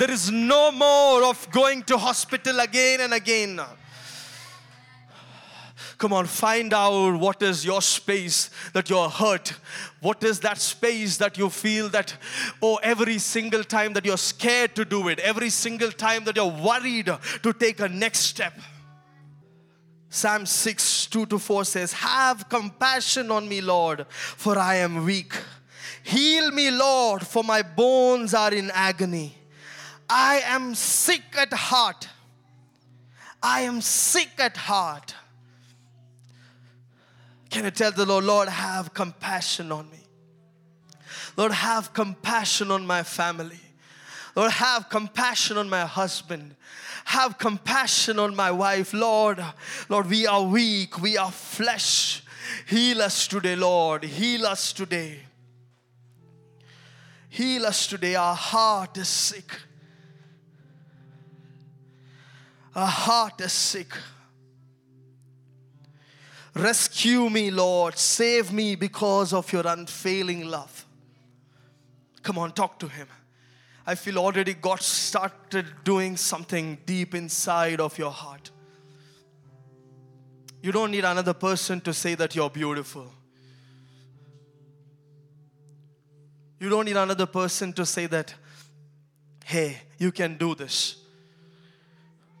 [0.00, 3.60] There is no more of going to hospital again and again.
[6.02, 9.54] Come on, find out what is your space that you're hurt.
[10.00, 12.16] What is that space that you feel that,
[12.60, 16.50] oh, every single time that you're scared to do it, every single time that you're
[16.50, 17.08] worried
[17.44, 18.52] to take a next step.
[20.10, 25.32] Psalm 6, 2 to 4 says, Have compassion on me, Lord, for I am weak.
[26.02, 29.36] Heal me, Lord, for my bones are in agony.
[30.10, 32.08] I am sick at heart.
[33.40, 35.14] I am sick at heart.
[37.52, 39.98] Can you tell the Lord, Lord, have compassion on me?
[41.36, 43.60] Lord, have compassion on my family.
[44.34, 46.56] Lord, have compassion on my husband.
[47.04, 49.44] Have compassion on my wife, Lord.
[49.90, 52.24] Lord, we are weak, we are flesh.
[52.66, 54.04] Heal us today, Lord.
[54.04, 55.20] Heal us today.
[57.28, 58.14] Heal us today.
[58.14, 59.52] Our heart is sick.
[62.74, 63.92] Our heart is sick.
[66.54, 67.96] Rescue me, Lord.
[67.96, 70.86] Save me because of your unfailing love.
[72.22, 73.08] Come on, talk to Him.
[73.86, 78.50] I feel already God started doing something deep inside of your heart.
[80.62, 83.10] You don't need another person to say that you're beautiful.
[86.60, 88.34] You don't need another person to say that,
[89.44, 90.96] hey, you can do this.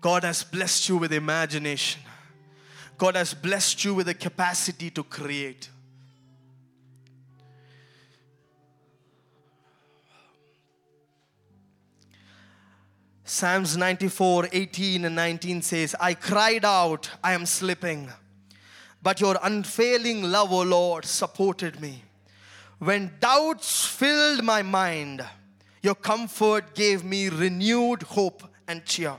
[0.00, 2.02] God has blessed you with imagination.
[2.98, 5.68] God has blessed you with the capacity to create.
[13.24, 18.10] Psalms 94 18 and 19 says, I cried out, I am slipping,
[19.02, 22.02] but your unfailing love, O Lord, supported me.
[22.78, 25.24] When doubts filled my mind,
[25.82, 29.16] your comfort gave me renewed hope and cheer.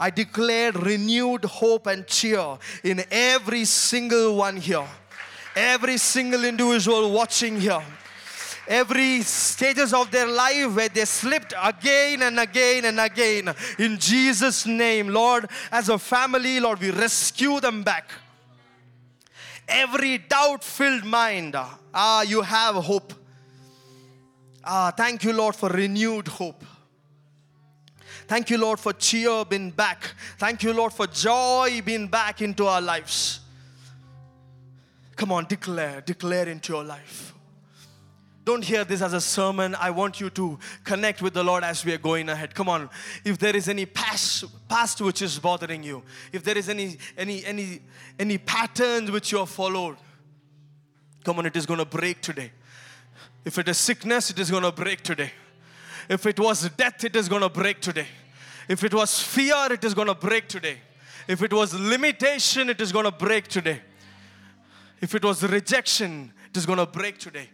[0.00, 4.86] I declared renewed hope and cheer in every single one here,
[5.56, 7.82] every single individual watching here.
[8.68, 13.54] Every stages of their life where they slipped again and again and again.
[13.78, 18.10] In jesus name lord as a family lord we rescue them back.
[19.66, 21.56] Every doubt filled mind.
[21.94, 23.14] Ah you have hope.
[24.62, 26.62] Ah thank you lord for renewed hope
[28.28, 30.12] Thank you, Lord, for cheer being back.
[30.36, 33.40] Thank you, Lord, for joy being back into our lives.
[35.16, 37.32] Come on, declare, declare into your life.
[38.44, 39.74] Don't hear this as a sermon.
[39.74, 42.54] I want you to connect with the Lord as we are going ahead.
[42.54, 42.90] Come on.
[43.24, 47.44] If there is any past, past which is bothering you, if there is any any
[47.44, 47.80] any
[48.18, 49.96] any patterns which you have followed,
[51.24, 52.52] come on, it is going to break today.
[53.44, 55.32] If it is sickness, it is going to break today.
[56.08, 58.06] If it was death, it is going to break today.
[58.68, 60.78] If it was fear, it is going to break today.
[61.26, 63.80] If it was limitation, it is going to break today.
[65.00, 67.50] If it was rejection, it is going to break today.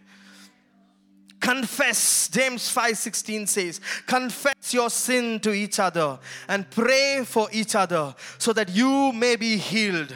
[1.39, 8.15] Confess, James 5:16 says, confess your sin to each other and pray for each other
[8.37, 10.15] so that you may be healed.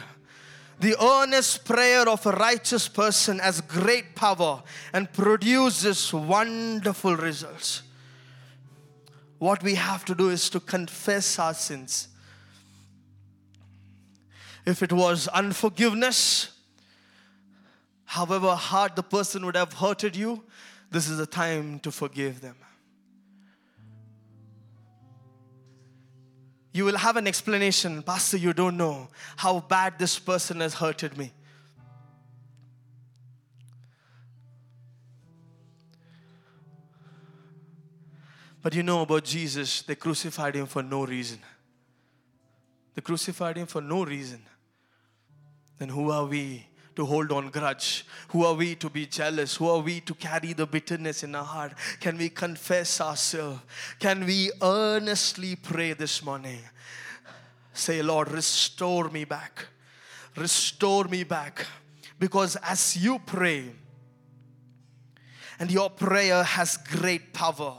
[0.80, 7.82] The earnest prayer of a righteous person has great power and produces wonderful results
[9.40, 12.08] what we have to do is to confess our sins.
[14.66, 16.52] If it was unforgiveness,
[18.04, 20.44] however hard the person would have hurted you,
[20.90, 22.56] this is the time to forgive them.
[26.74, 31.16] You will have an explanation, Pastor, you don't know how bad this person has hurted
[31.16, 31.32] me.
[38.62, 41.38] But you know about Jesus, they crucified him for no reason.
[42.94, 44.42] They crucified him for no reason.
[45.78, 48.04] Then who are we to hold on grudge?
[48.28, 49.56] Who are we to be jealous?
[49.56, 51.72] Who are we to carry the bitterness in our heart?
[52.00, 53.60] Can we confess ourselves?
[53.98, 56.60] Can we earnestly pray this morning?
[57.72, 59.66] Say, Lord, restore me back.
[60.36, 61.64] Restore me back.
[62.18, 63.70] Because as you pray,
[65.58, 67.76] and your prayer has great power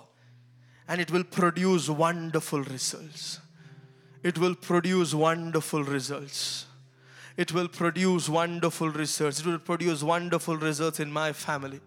[0.91, 3.39] and it will produce wonderful results.
[4.23, 6.65] It will produce wonderful results.
[7.37, 9.39] It will produce wonderful results.
[9.39, 11.79] It will produce wonderful results in my family.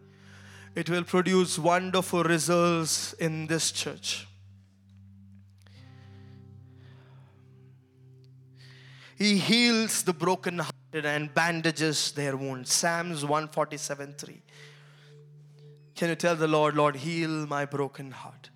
[0.74, 4.26] It will produce wonderful results in this church.
[9.18, 12.72] He heals the brokenhearted and bandages their wounds.
[12.72, 14.42] Psalms 147 3.
[15.94, 18.48] Can you tell the Lord, Lord, heal my broken heart?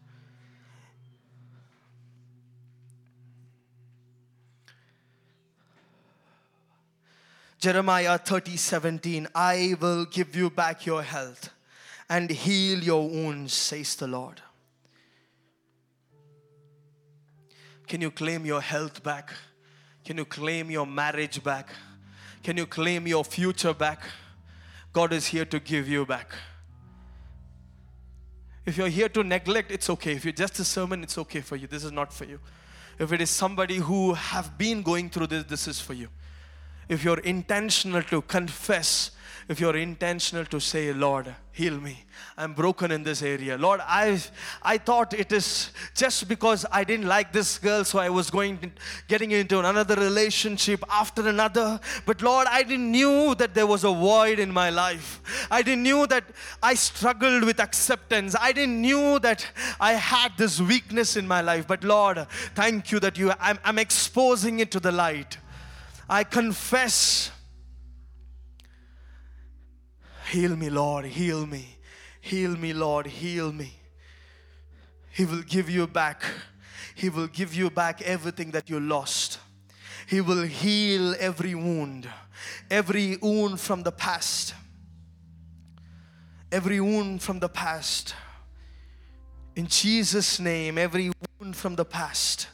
[7.59, 11.51] Jeremiah 30 17, I will give you back your health
[12.09, 14.41] and heal your wounds, says the Lord.
[17.89, 19.33] Can you claim your health back?
[20.05, 21.71] Can you claim your marriage back?
[22.45, 24.05] Can you claim your future back?
[24.93, 26.33] God is here to give you back.
[28.65, 30.13] If you're here to neglect, it's okay.
[30.13, 31.67] If you're just a sermon, it's okay for you.
[31.67, 32.39] This is not for you.
[32.99, 36.09] If it is somebody who have been going through this, this is for you.
[36.89, 39.13] If you're intentional to confess
[39.49, 42.05] if you're intentional to say, Lord, heal me.
[42.37, 43.57] I'm broken in this area.
[43.57, 44.21] Lord, I
[44.63, 48.73] I thought it is just because I didn't like this girl, so I was going
[49.09, 51.81] getting into another relationship after another.
[52.05, 55.23] But Lord, I didn't knew that there was a void in my life.
[55.51, 56.25] I didn't knew that
[56.63, 58.37] I struggled with acceptance.
[58.39, 61.67] I didn't knew that I had this weakness in my life.
[61.67, 65.39] But Lord, thank you that you I'm, I'm exposing it to the light.
[66.09, 67.31] I confess
[70.31, 71.79] Heal me, Lord, heal me.
[72.21, 73.73] Heal me, Lord, heal me.
[75.11, 76.23] He will give you back.
[76.95, 79.39] He will give you back everything that you lost.
[80.07, 82.09] He will heal every wound,
[82.71, 84.55] every wound from the past.
[86.53, 88.15] Every wound from the past.
[89.57, 92.49] In Jesus' name, every wound from the past.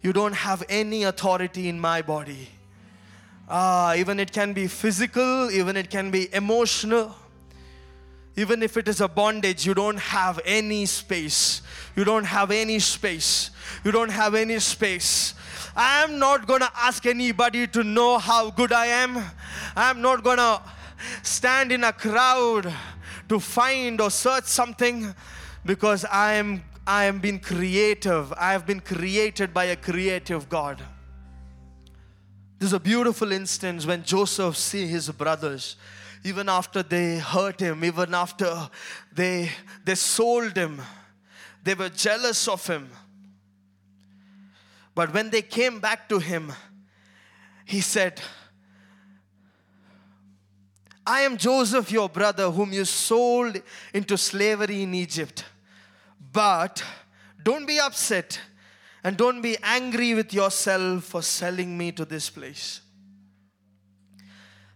[0.00, 2.48] You don't have any authority in my body.
[3.52, 7.16] Ah, even it can be physical, even it can be emotional.
[8.36, 11.62] Even if it is a bondage, you don't have any space.
[11.96, 13.50] You don't have any space.
[13.84, 15.34] You don't have any space.
[15.74, 19.20] I'm not going to ask anybody to know how good I am.
[19.74, 20.62] I'm not going to
[21.24, 22.72] stand in a crowd
[23.28, 25.12] to find or search something
[25.66, 28.32] because I am I am being creative.
[28.32, 30.82] I have been created by a creative God.
[32.60, 35.76] There's a beautiful instance when Joseph see his brothers,
[36.22, 38.68] even after they hurt him, even after
[39.10, 39.50] they,
[39.82, 40.82] they sold him,
[41.64, 42.90] they were jealous of him.
[44.94, 46.52] But when they came back to him,
[47.64, 48.20] he said,
[51.06, 53.56] I am Joseph, your brother, whom you sold
[53.94, 55.46] into slavery in Egypt.
[56.30, 56.84] But
[57.42, 58.38] don't be upset
[59.02, 62.80] and don't be angry with yourself for selling me to this place.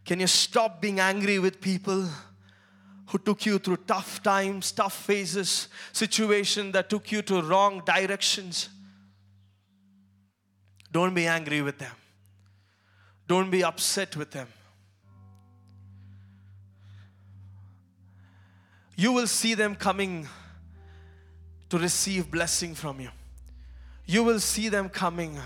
[0.04, 2.08] Can you stop being angry with people
[3.06, 8.68] who took you through tough times, tough phases, situations that took you to wrong directions?
[10.90, 11.94] Don't be angry with them.
[13.26, 14.48] Don't be upset with them.
[18.96, 20.28] You will see them coming
[21.68, 23.10] to receive blessing from you
[24.06, 25.38] you will see them coming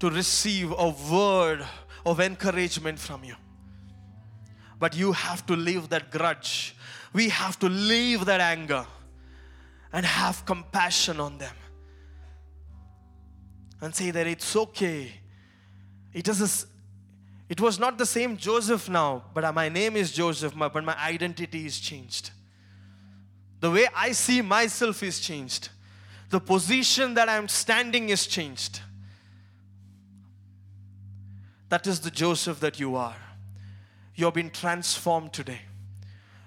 [0.00, 1.64] to receive a word
[2.04, 3.34] of encouragement from you.
[4.78, 6.76] But you have to leave that grudge.
[7.12, 8.86] We have to leave that anger
[9.92, 11.54] and have compassion on them.
[13.80, 15.12] And say that it's okay.
[16.12, 16.66] It is
[17.48, 20.96] it was not the same Joseph now, but uh, my name is Joseph, but my
[20.98, 22.30] identity is changed.
[23.60, 25.68] The way I see myself is changed
[26.34, 28.80] the position that I'm standing is changed.
[31.68, 33.14] That is the Joseph that you are.
[34.16, 35.60] You've been transformed today.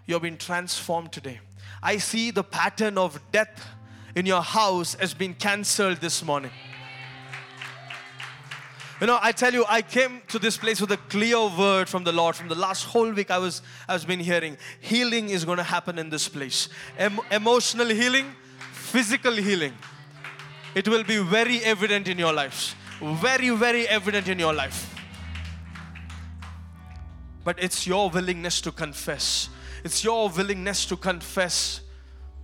[0.05, 1.39] You've been transformed today.
[1.81, 3.65] I see the pattern of death
[4.13, 6.51] in your house has been cancelled this morning.
[8.99, 12.03] You know, I tell you, I came to this place with a clear word from
[12.03, 12.35] the Lord.
[12.35, 15.63] From the last whole week, I was I was been hearing healing is going to
[15.63, 16.67] happen in this place.
[16.97, 18.35] Em- emotional healing,
[18.91, 19.73] physical healing.
[20.73, 22.75] It will be very evident in your lives.
[23.01, 24.93] Very, very evident in your life.
[27.43, 29.49] But it's your willingness to confess.
[29.83, 31.81] It's your willingness to confess.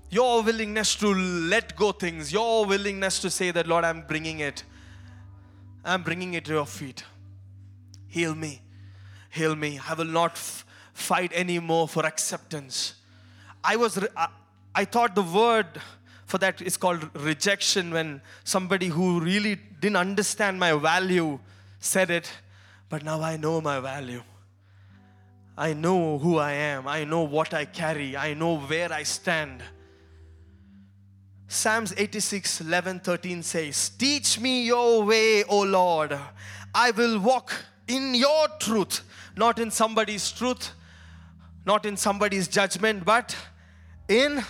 [0.09, 2.31] Your willingness to let go things.
[2.31, 4.63] Your willingness to say that, Lord, I'm bringing it.
[5.83, 7.03] I'm bringing it to your feet.
[8.07, 8.61] Heal me.
[9.29, 9.79] Heal me.
[9.89, 12.95] I will not f- fight anymore for acceptance.
[13.63, 14.27] I was, re- I,
[14.75, 15.67] I thought the word
[16.25, 21.39] for that is called rejection when somebody who really didn't understand my value
[21.79, 22.31] said it,
[22.89, 24.23] but now I know my value.
[25.57, 26.87] I know who I am.
[26.87, 28.17] I know what I carry.
[28.17, 29.61] I know where I stand.
[31.47, 36.17] Psalms 86 11 13 says, Teach me your way, O Lord.
[36.73, 37.53] I will walk
[37.87, 39.01] in your truth,
[39.37, 40.71] not in somebody's truth,
[41.65, 43.35] not in somebody's judgment, but
[44.07, 44.43] in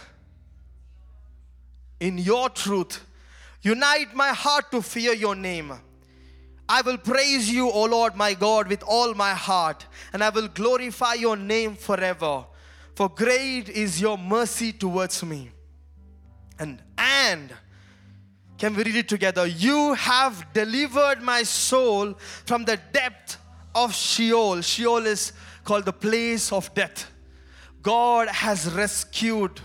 [2.04, 3.06] in your truth.
[3.62, 5.72] Unite my heart to fear your name.
[6.68, 10.50] I will praise you, O Lord my God, with all my heart, and I will
[10.50, 12.44] glorify your name forever.
[12.96, 15.52] For great is your mercy towards me.
[16.60, 17.54] And and
[18.58, 19.48] can we read it together?
[19.48, 23.38] You have delivered my soul from the depth
[23.74, 25.32] of Sheol, Sheol is
[25.64, 27.10] called the place of death.
[27.82, 29.62] God has rescued,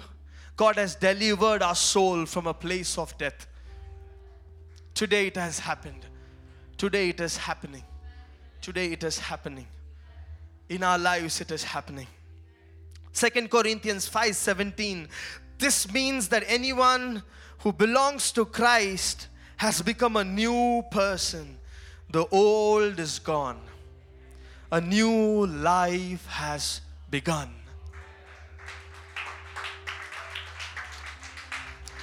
[0.59, 3.47] God has delivered our soul from a place of death.
[4.93, 6.05] Today it has happened.
[6.77, 7.85] Today it is happening.
[8.61, 9.69] Today it is happening.
[10.69, 12.09] In our lives it is happening.
[13.13, 15.09] Second Corinthians 5:17
[15.59, 17.23] This means that anyone
[17.61, 19.29] who belongs to Christ
[19.59, 21.61] has become a new person.
[22.11, 23.61] The old is gone.
[24.73, 27.58] A new life has begun.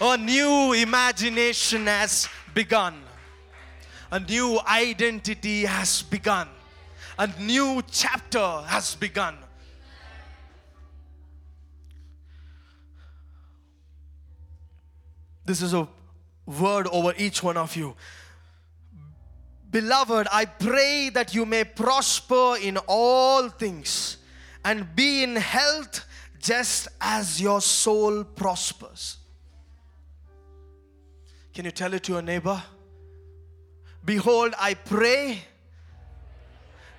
[0.01, 3.01] A new imagination has begun.
[4.11, 6.49] A new identity has begun.
[7.17, 9.37] A new chapter has begun.
[15.45, 15.87] This is a
[16.45, 17.95] word over each one of you.
[19.71, 24.17] Beloved, I pray that you may prosper in all things
[24.65, 26.05] and be in health
[26.39, 29.17] just as your soul prospers.
[31.56, 32.62] Can you tell it to your neighbor?
[34.03, 35.41] Behold, I pray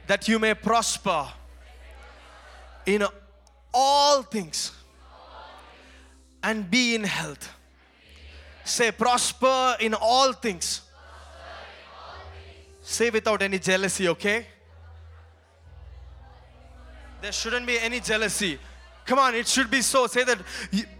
[0.07, 1.29] that you may prosper
[2.87, 3.05] in
[3.75, 4.73] all things
[6.43, 7.53] and be in health.
[8.65, 10.81] Say, prosper in all things.
[12.81, 14.47] Say without any jealousy, okay?
[17.21, 18.59] There shouldn't be any jealousy.
[19.07, 20.09] Come on, it should be so.
[20.09, 20.39] Say that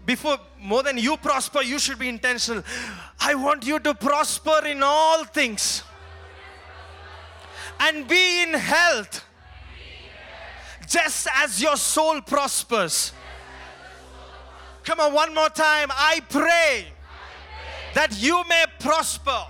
[0.05, 2.63] before, more than you prosper, you should be intentional.
[3.19, 5.83] I want you to prosper in all things
[7.81, 9.25] and be in health,
[10.87, 13.11] just as your soul prospers.
[14.85, 15.89] Come on, one more time.
[15.91, 16.87] I pray
[17.93, 19.43] that you may prosper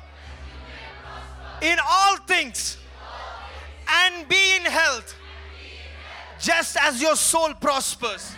[1.62, 2.78] in all things
[3.88, 5.16] and be in health,
[6.40, 8.34] just as your soul prospers.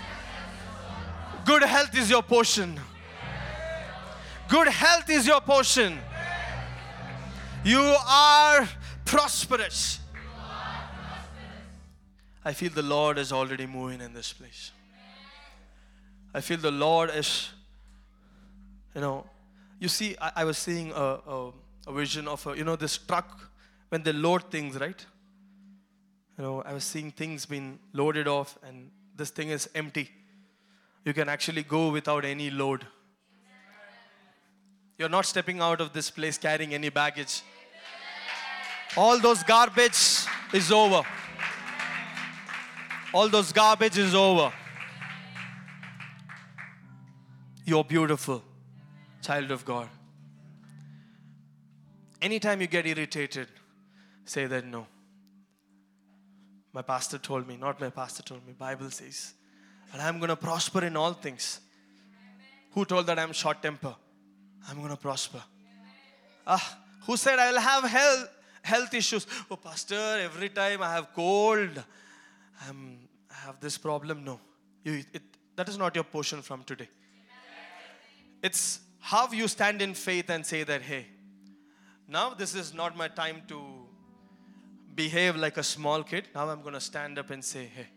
[1.50, 2.80] Good health is your portion.
[4.50, 5.97] Good health is your portion.
[7.64, 8.70] You are
[9.04, 10.00] prosperous.
[12.45, 14.70] I feel the Lord is already moving in this place.
[16.36, 17.50] I feel the Lord is,
[18.93, 19.26] you know,
[19.80, 21.52] you see, I, I was seeing a, a,
[21.88, 23.50] a vision of, a, you know, this truck
[23.89, 25.04] when they load things, right?
[26.38, 30.12] You know, I was seeing things being loaded off and this thing is empty.
[31.06, 32.86] You can actually go without any load.
[34.97, 37.41] You're not stepping out of this place carrying any baggage.
[38.97, 41.04] All those garbage is over.
[43.14, 44.52] All those garbage is over.
[47.66, 48.43] You're beautiful,
[49.22, 49.88] child of God.
[52.22, 53.47] Anytime you get irritated,
[54.26, 54.86] say that no.
[56.74, 59.34] My pastor told me, not my pastor told me, Bible says,
[59.92, 61.60] and I'm going to prosper in all things.
[62.72, 63.96] Who told that I'm short temper?
[64.68, 65.42] I'm going to prosper.
[66.46, 68.30] Ah, who said I'll have health
[68.62, 69.26] health issues?
[69.50, 71.84] Oh, pastor, every time I have cold,
[72.68, 73.00] I'm,
[73.32, 74.24] I have this problem.
[74.24, 74.40] No,
[74.84, 75.22] you, it,
[75.56, 76.90] that is not your portion from today.
[78.42, 81.08] It's how you stand in faith and say that, hey,
[82.08, 83.62] now this is not my time to
[84.96, 86.28] behave like a small kid.
[86.36, 87.88] Now I'm going to stand up and say, hey,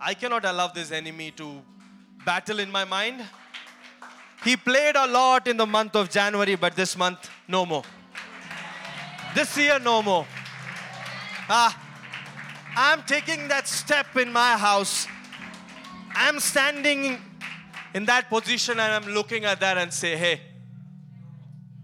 [0.00, 1.60] I cannot allow this enemy to
[2.24, 3.24] battle in my mind.
[4.44, 7.82] He played a lot in the month of January, but this month, no more.
[9.34, 10.26] This year, no more.
[11.48, 11.76] Ah,
[12.76, 15.08] I'm taking that step in my house.
[16.14, 17.18] I'm standing
[17.94, 20.40] in that position and I'm looking at that and say, hey,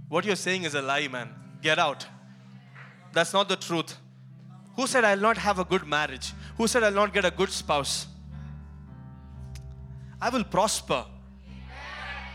[0.09, 1.35] what you're saying is a lie, man.
[1.63, 2.07] Get out.
[3.13, 3.97] That's not the truth.
[4.77, 6.33] Who said I'll not have a good marriage?
[6.57, 8.07] Who said I'll not get a good spouse?
[10.21, 11.05] I will prosper.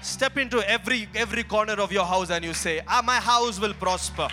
[0.02, 3.74] Step into every every corner of your house and you say, ah, my house will
[3.74, 4.28] prosper.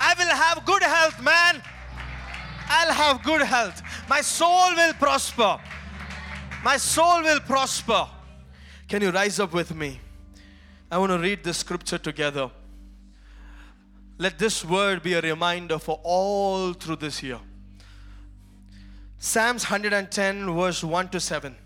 [0.00, 1.62] I will have good health, man.
[2.70, 3.82] I'll have good health.
[4.08, 5.58] My soul will prosper.
[6.62, 8.06] My soul will prosper.
[8.88, 10.00] Can you rise up with me?
[10.90, 12.50] I want to read this scripture together.
[14.18, 17.38] Let this word be a reminder for all through this year.
[19.18, 21.56] Psalms 110, verse 1 to 7.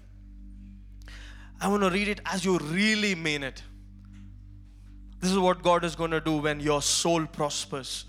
[1.61, 3.62] I want to read it as you really mean it.
[5.20, 8.05] This is what God is going to do when your soul prospers.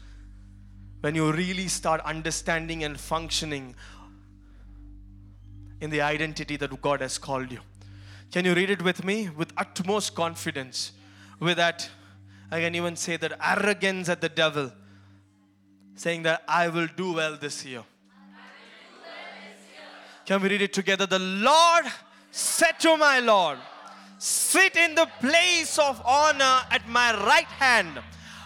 [1.02, 3.76] When you really start understanding and functioning
[5.80, 7.60] in the identity that God has called you.
[8.32, 9.30] Can you read it with me?
[9.30, 10.94] With utmost confidence.
[11.40, 11.90] With that,
[12.54, 14.72] I can even say that arrogance at the devil.
[15.96, 17.84] saying that I will do well this year.
[20.26, 21.08] Can we read it together?
[21.08, 21.86] The Lord
[22.32, 23.58] said to my Lord,
[24.20, 28.00] Sit in the place of honor at my right hand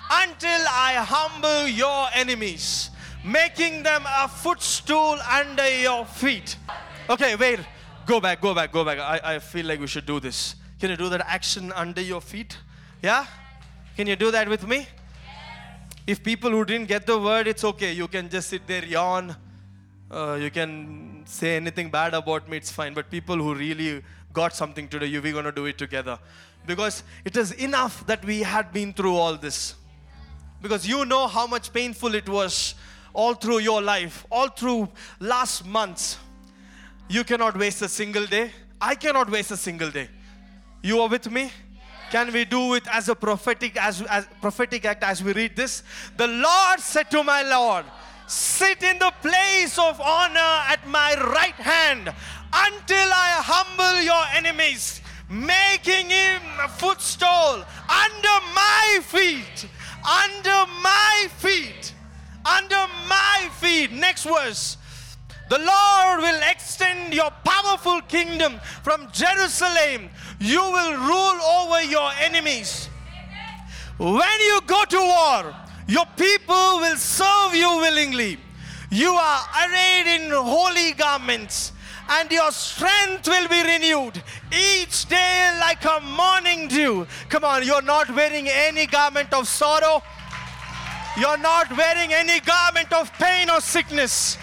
[0.10, 2.90] until I humble your enemies,
[3.26, 6.56] making them a footstool under your feet.
[7.10, 7.60] Okay, wait.
[8.06, 9.00] Go back, go back, go back.
[9.00, 10.56] I, I feel like we should do this.
[10.80, 12.58] Can you do that action under your feet?
[13.04, 13.26] Yeah?
[13.98, 14.88] Can you do that with me?
[16.06, 17.94] If people who didn't get the word, it's okay.
[17.94, 19.36] You can just sit there, yawn.
[20.12, 22.94] Uh, you can say anything bad about me, it's fine.
[22.94, 26.20] But people who really got something today, you we're gonna do it together.
[26.68, 29.74] Because it is enough that we had been through all this.
[30.62, 32.76] Because you know how much painful it was
[33.14, 34.90] all through your life, all through
[35.20, 36.20] last months.
[37.10, 38.52] You cannot waste a single day.
[38.80, 40.08] I cannot waste a single day.
[40.84, 41.50] You are with me?
[42.12, 45.84] Can we do it as a prophetic as, as prophetic act as we read this?
[46.16, 47.86] The Lord said to my Lord,
[48.28, 52.14] Sit in the place of honor at my right hand
[52.54, 59.68] until I humble your enemies, making him a footstool under my feet.
[60.04, 61.94] Under my feet.
[62.46, 63.92] Under my feet.
[63.92, 64.78] Next verse.
[65.50, 70.10] The Lord will extend your powerful kingdom from Jerusalem.
[70.40, 72.90] You will rule over your enemies.
[73.98, 75.56] When you go to war,
[75.88, 78.38] your people will serve you willingly.
[78.92, 81.72] You are arrayed in holy garments,
[82.10, 84.22] and your strength will be renewed
[84.52, 87.08] each day like a morning dew.
[87.30, 90.04] Come on, you're not wearing any garment of sorrow.
[91.18, 94.38] You're not wearing any garment of pain or sickness.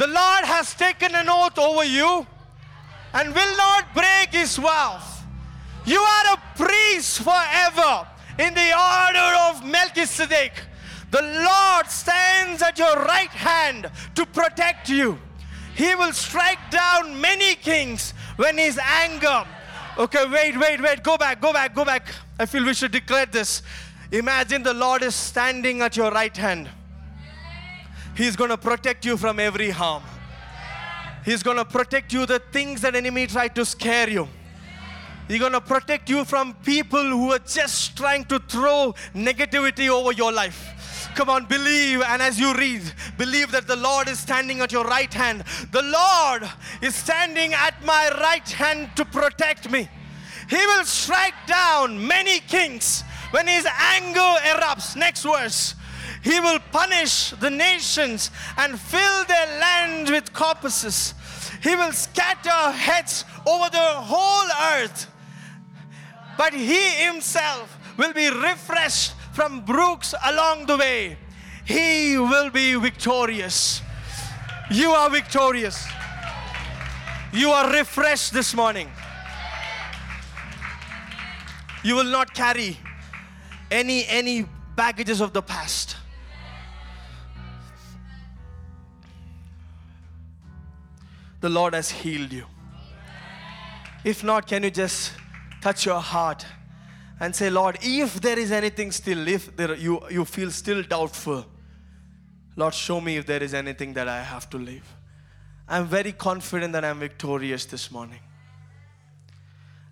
[0.00, 2.26] The Lord has taken an oath over you
[3.12, 4.98] and will not break his vow.
[5.84, 10.54] You are a priest forever in the order of Melchizedek.
[11.10, 15.18] The Lord stands at your right hand to protect you.
[15.74, 19.44] He will strike down many kings when his anger.
[19.98, 21.02] Okay, wait, wait, wait.
[21.02, 22.08] Go back, go back, go back.
[22.38, 23.60] I feel we should declare this.
[24.10, 26.70] Imagine the Lord is standing at your right hand.
[28.20, 30.02] He's going to protect you from every harm.
[31.24, 34.28] He's going to protect you the things that enemy tried to scare you.
[35.26, 40.12] He's going to protect you from people who are just trying to throw negativity over
[40.12, 41.10] your life.
[41.14, 42.02] Come on, believe.
[42.02, 42.82] And as you read,
[43.16, 45.42] believe that the Lord is standing at your right hand.
[45.72, 46.46] The Lord
[46.82, 49.88] is standing at my right hand to protect me.
[50.50, 54.94] He will strike down many kings when his anger erupts.
[54.94, 55.74] Next verse.
[56.22, 61.14] He will punish the nations and fill their land with corpses.
[61.62, 65.06] He will scatter heads over the whole earth.
[66.36, 71.16] But he himself will be refreshed from brooks along the way.
[71.64, 73.82] He will be victorious.
[74.70, 75.86] You are victorious.
[77.32, 78.90] You are refreshed this morning.
[81.82, 82.76] You will not carry
[83.70, 84.46] any any
[84.76, 85.96] baggages of the past.
[91.40, 92.44] The Lord has healed you.
[94.04, 95.12] If not, can you just
[95.60, 96.46] touch your heart
[97.18, 101.44] and say, Lord, if there is anything still, if there, you, you feel still doubtful,
[102.56, 104.86] Lord, show me if there is anything that I have to leave.
[105.68, 108.20] I'm very confident that I'm victorious this morning.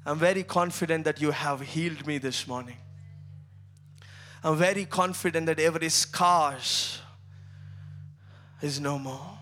[0.04, 2.76] I'm very confident that you have healed me this morning.
[4.42, 7.00] I'm very confident that every scars
[8.62, 9.37] is no more.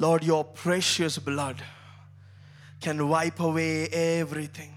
[0.00, 1.60] Lord, your precious blood
[2.80, 4.72] can wipe away everything.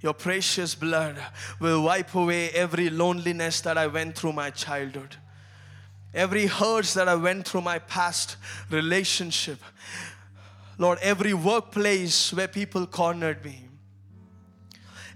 [0.00, 1.16] Your precious blood
[1.60, 5.14] will wipe away every loneliness that I went through my childhood,
[6.12, 8.36] every hurts that I went through my past
[8.68, 9.60] relationship.
[10.76, 13.68] Lord, every workplace where people cornered me,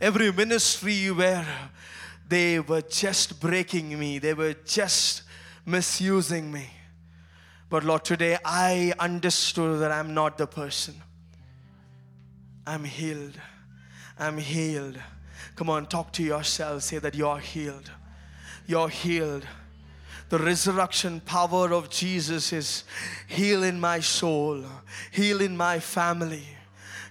[0.01, 1.46] every ministry where
[2.28, 5.22] they were just breaking me, they were just
[5.66, 6.77] misusing me.
[7.70, 10.94] But Lord, today I understood that I'm not the person.
[12.66, 13.38] I'm healed.
[14.18, 14.98] I'm healed.
[15.54, 16.82] Come on, talk to yourself.
[16.82, 17.90] Say that you're healed.
[18.66, 19.46] You're healed.
[20.30, 22.84] The resurrection power of Jesus is
[23.26, 24.64] healing my soul,
[25.10, 26.44] healing my family,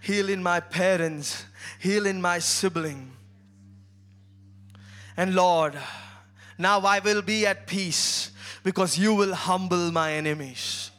[0.01, 1.45] healing my parents,
[1.79, 3.11] healing my sibling.
[5.15, 5.73] And Lord,
[6.59, 8.31] now I will be at peace
[8.67, 10.91] because you will humble my enemies.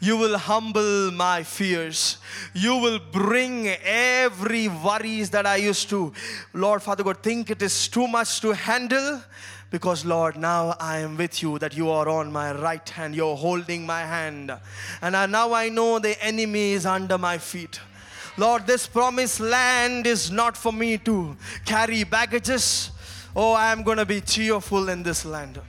[0.00, 2.18] You will humble my fears.
[2.52, 6.12] You will bring every worries that I used to,
[6.52, 9.22] Lord Father God, think it is too much to handle.
[9.70, 13.36] Because, Lord, now I am with you, that you are on my right hand, you're
[13.36, 14.52] holding my hand.
[15.00, 17.78] And I, now I know the enemy is under my feet.
[18.36, 22.90] Lord, this promised land is not for me to carry baggages.
[23.36, 25.60] Oh, I am going to be cheerful in this land.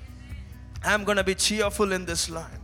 [0.86, 2.60] I'm going to be cheerful in this land.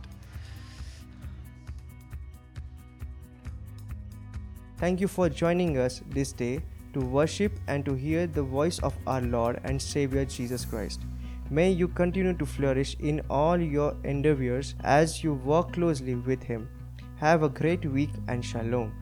[4.76, 6.60] Thank you for joining us this day
[6.92, 11.00] to worship and to hear the voice of our Lord and Savior Jesus Christ.
[11.48, 16.68] May you continue to flourish in all your endeavors as you work closely with Him.
[17.16, 18.99] Have a great week and shalom.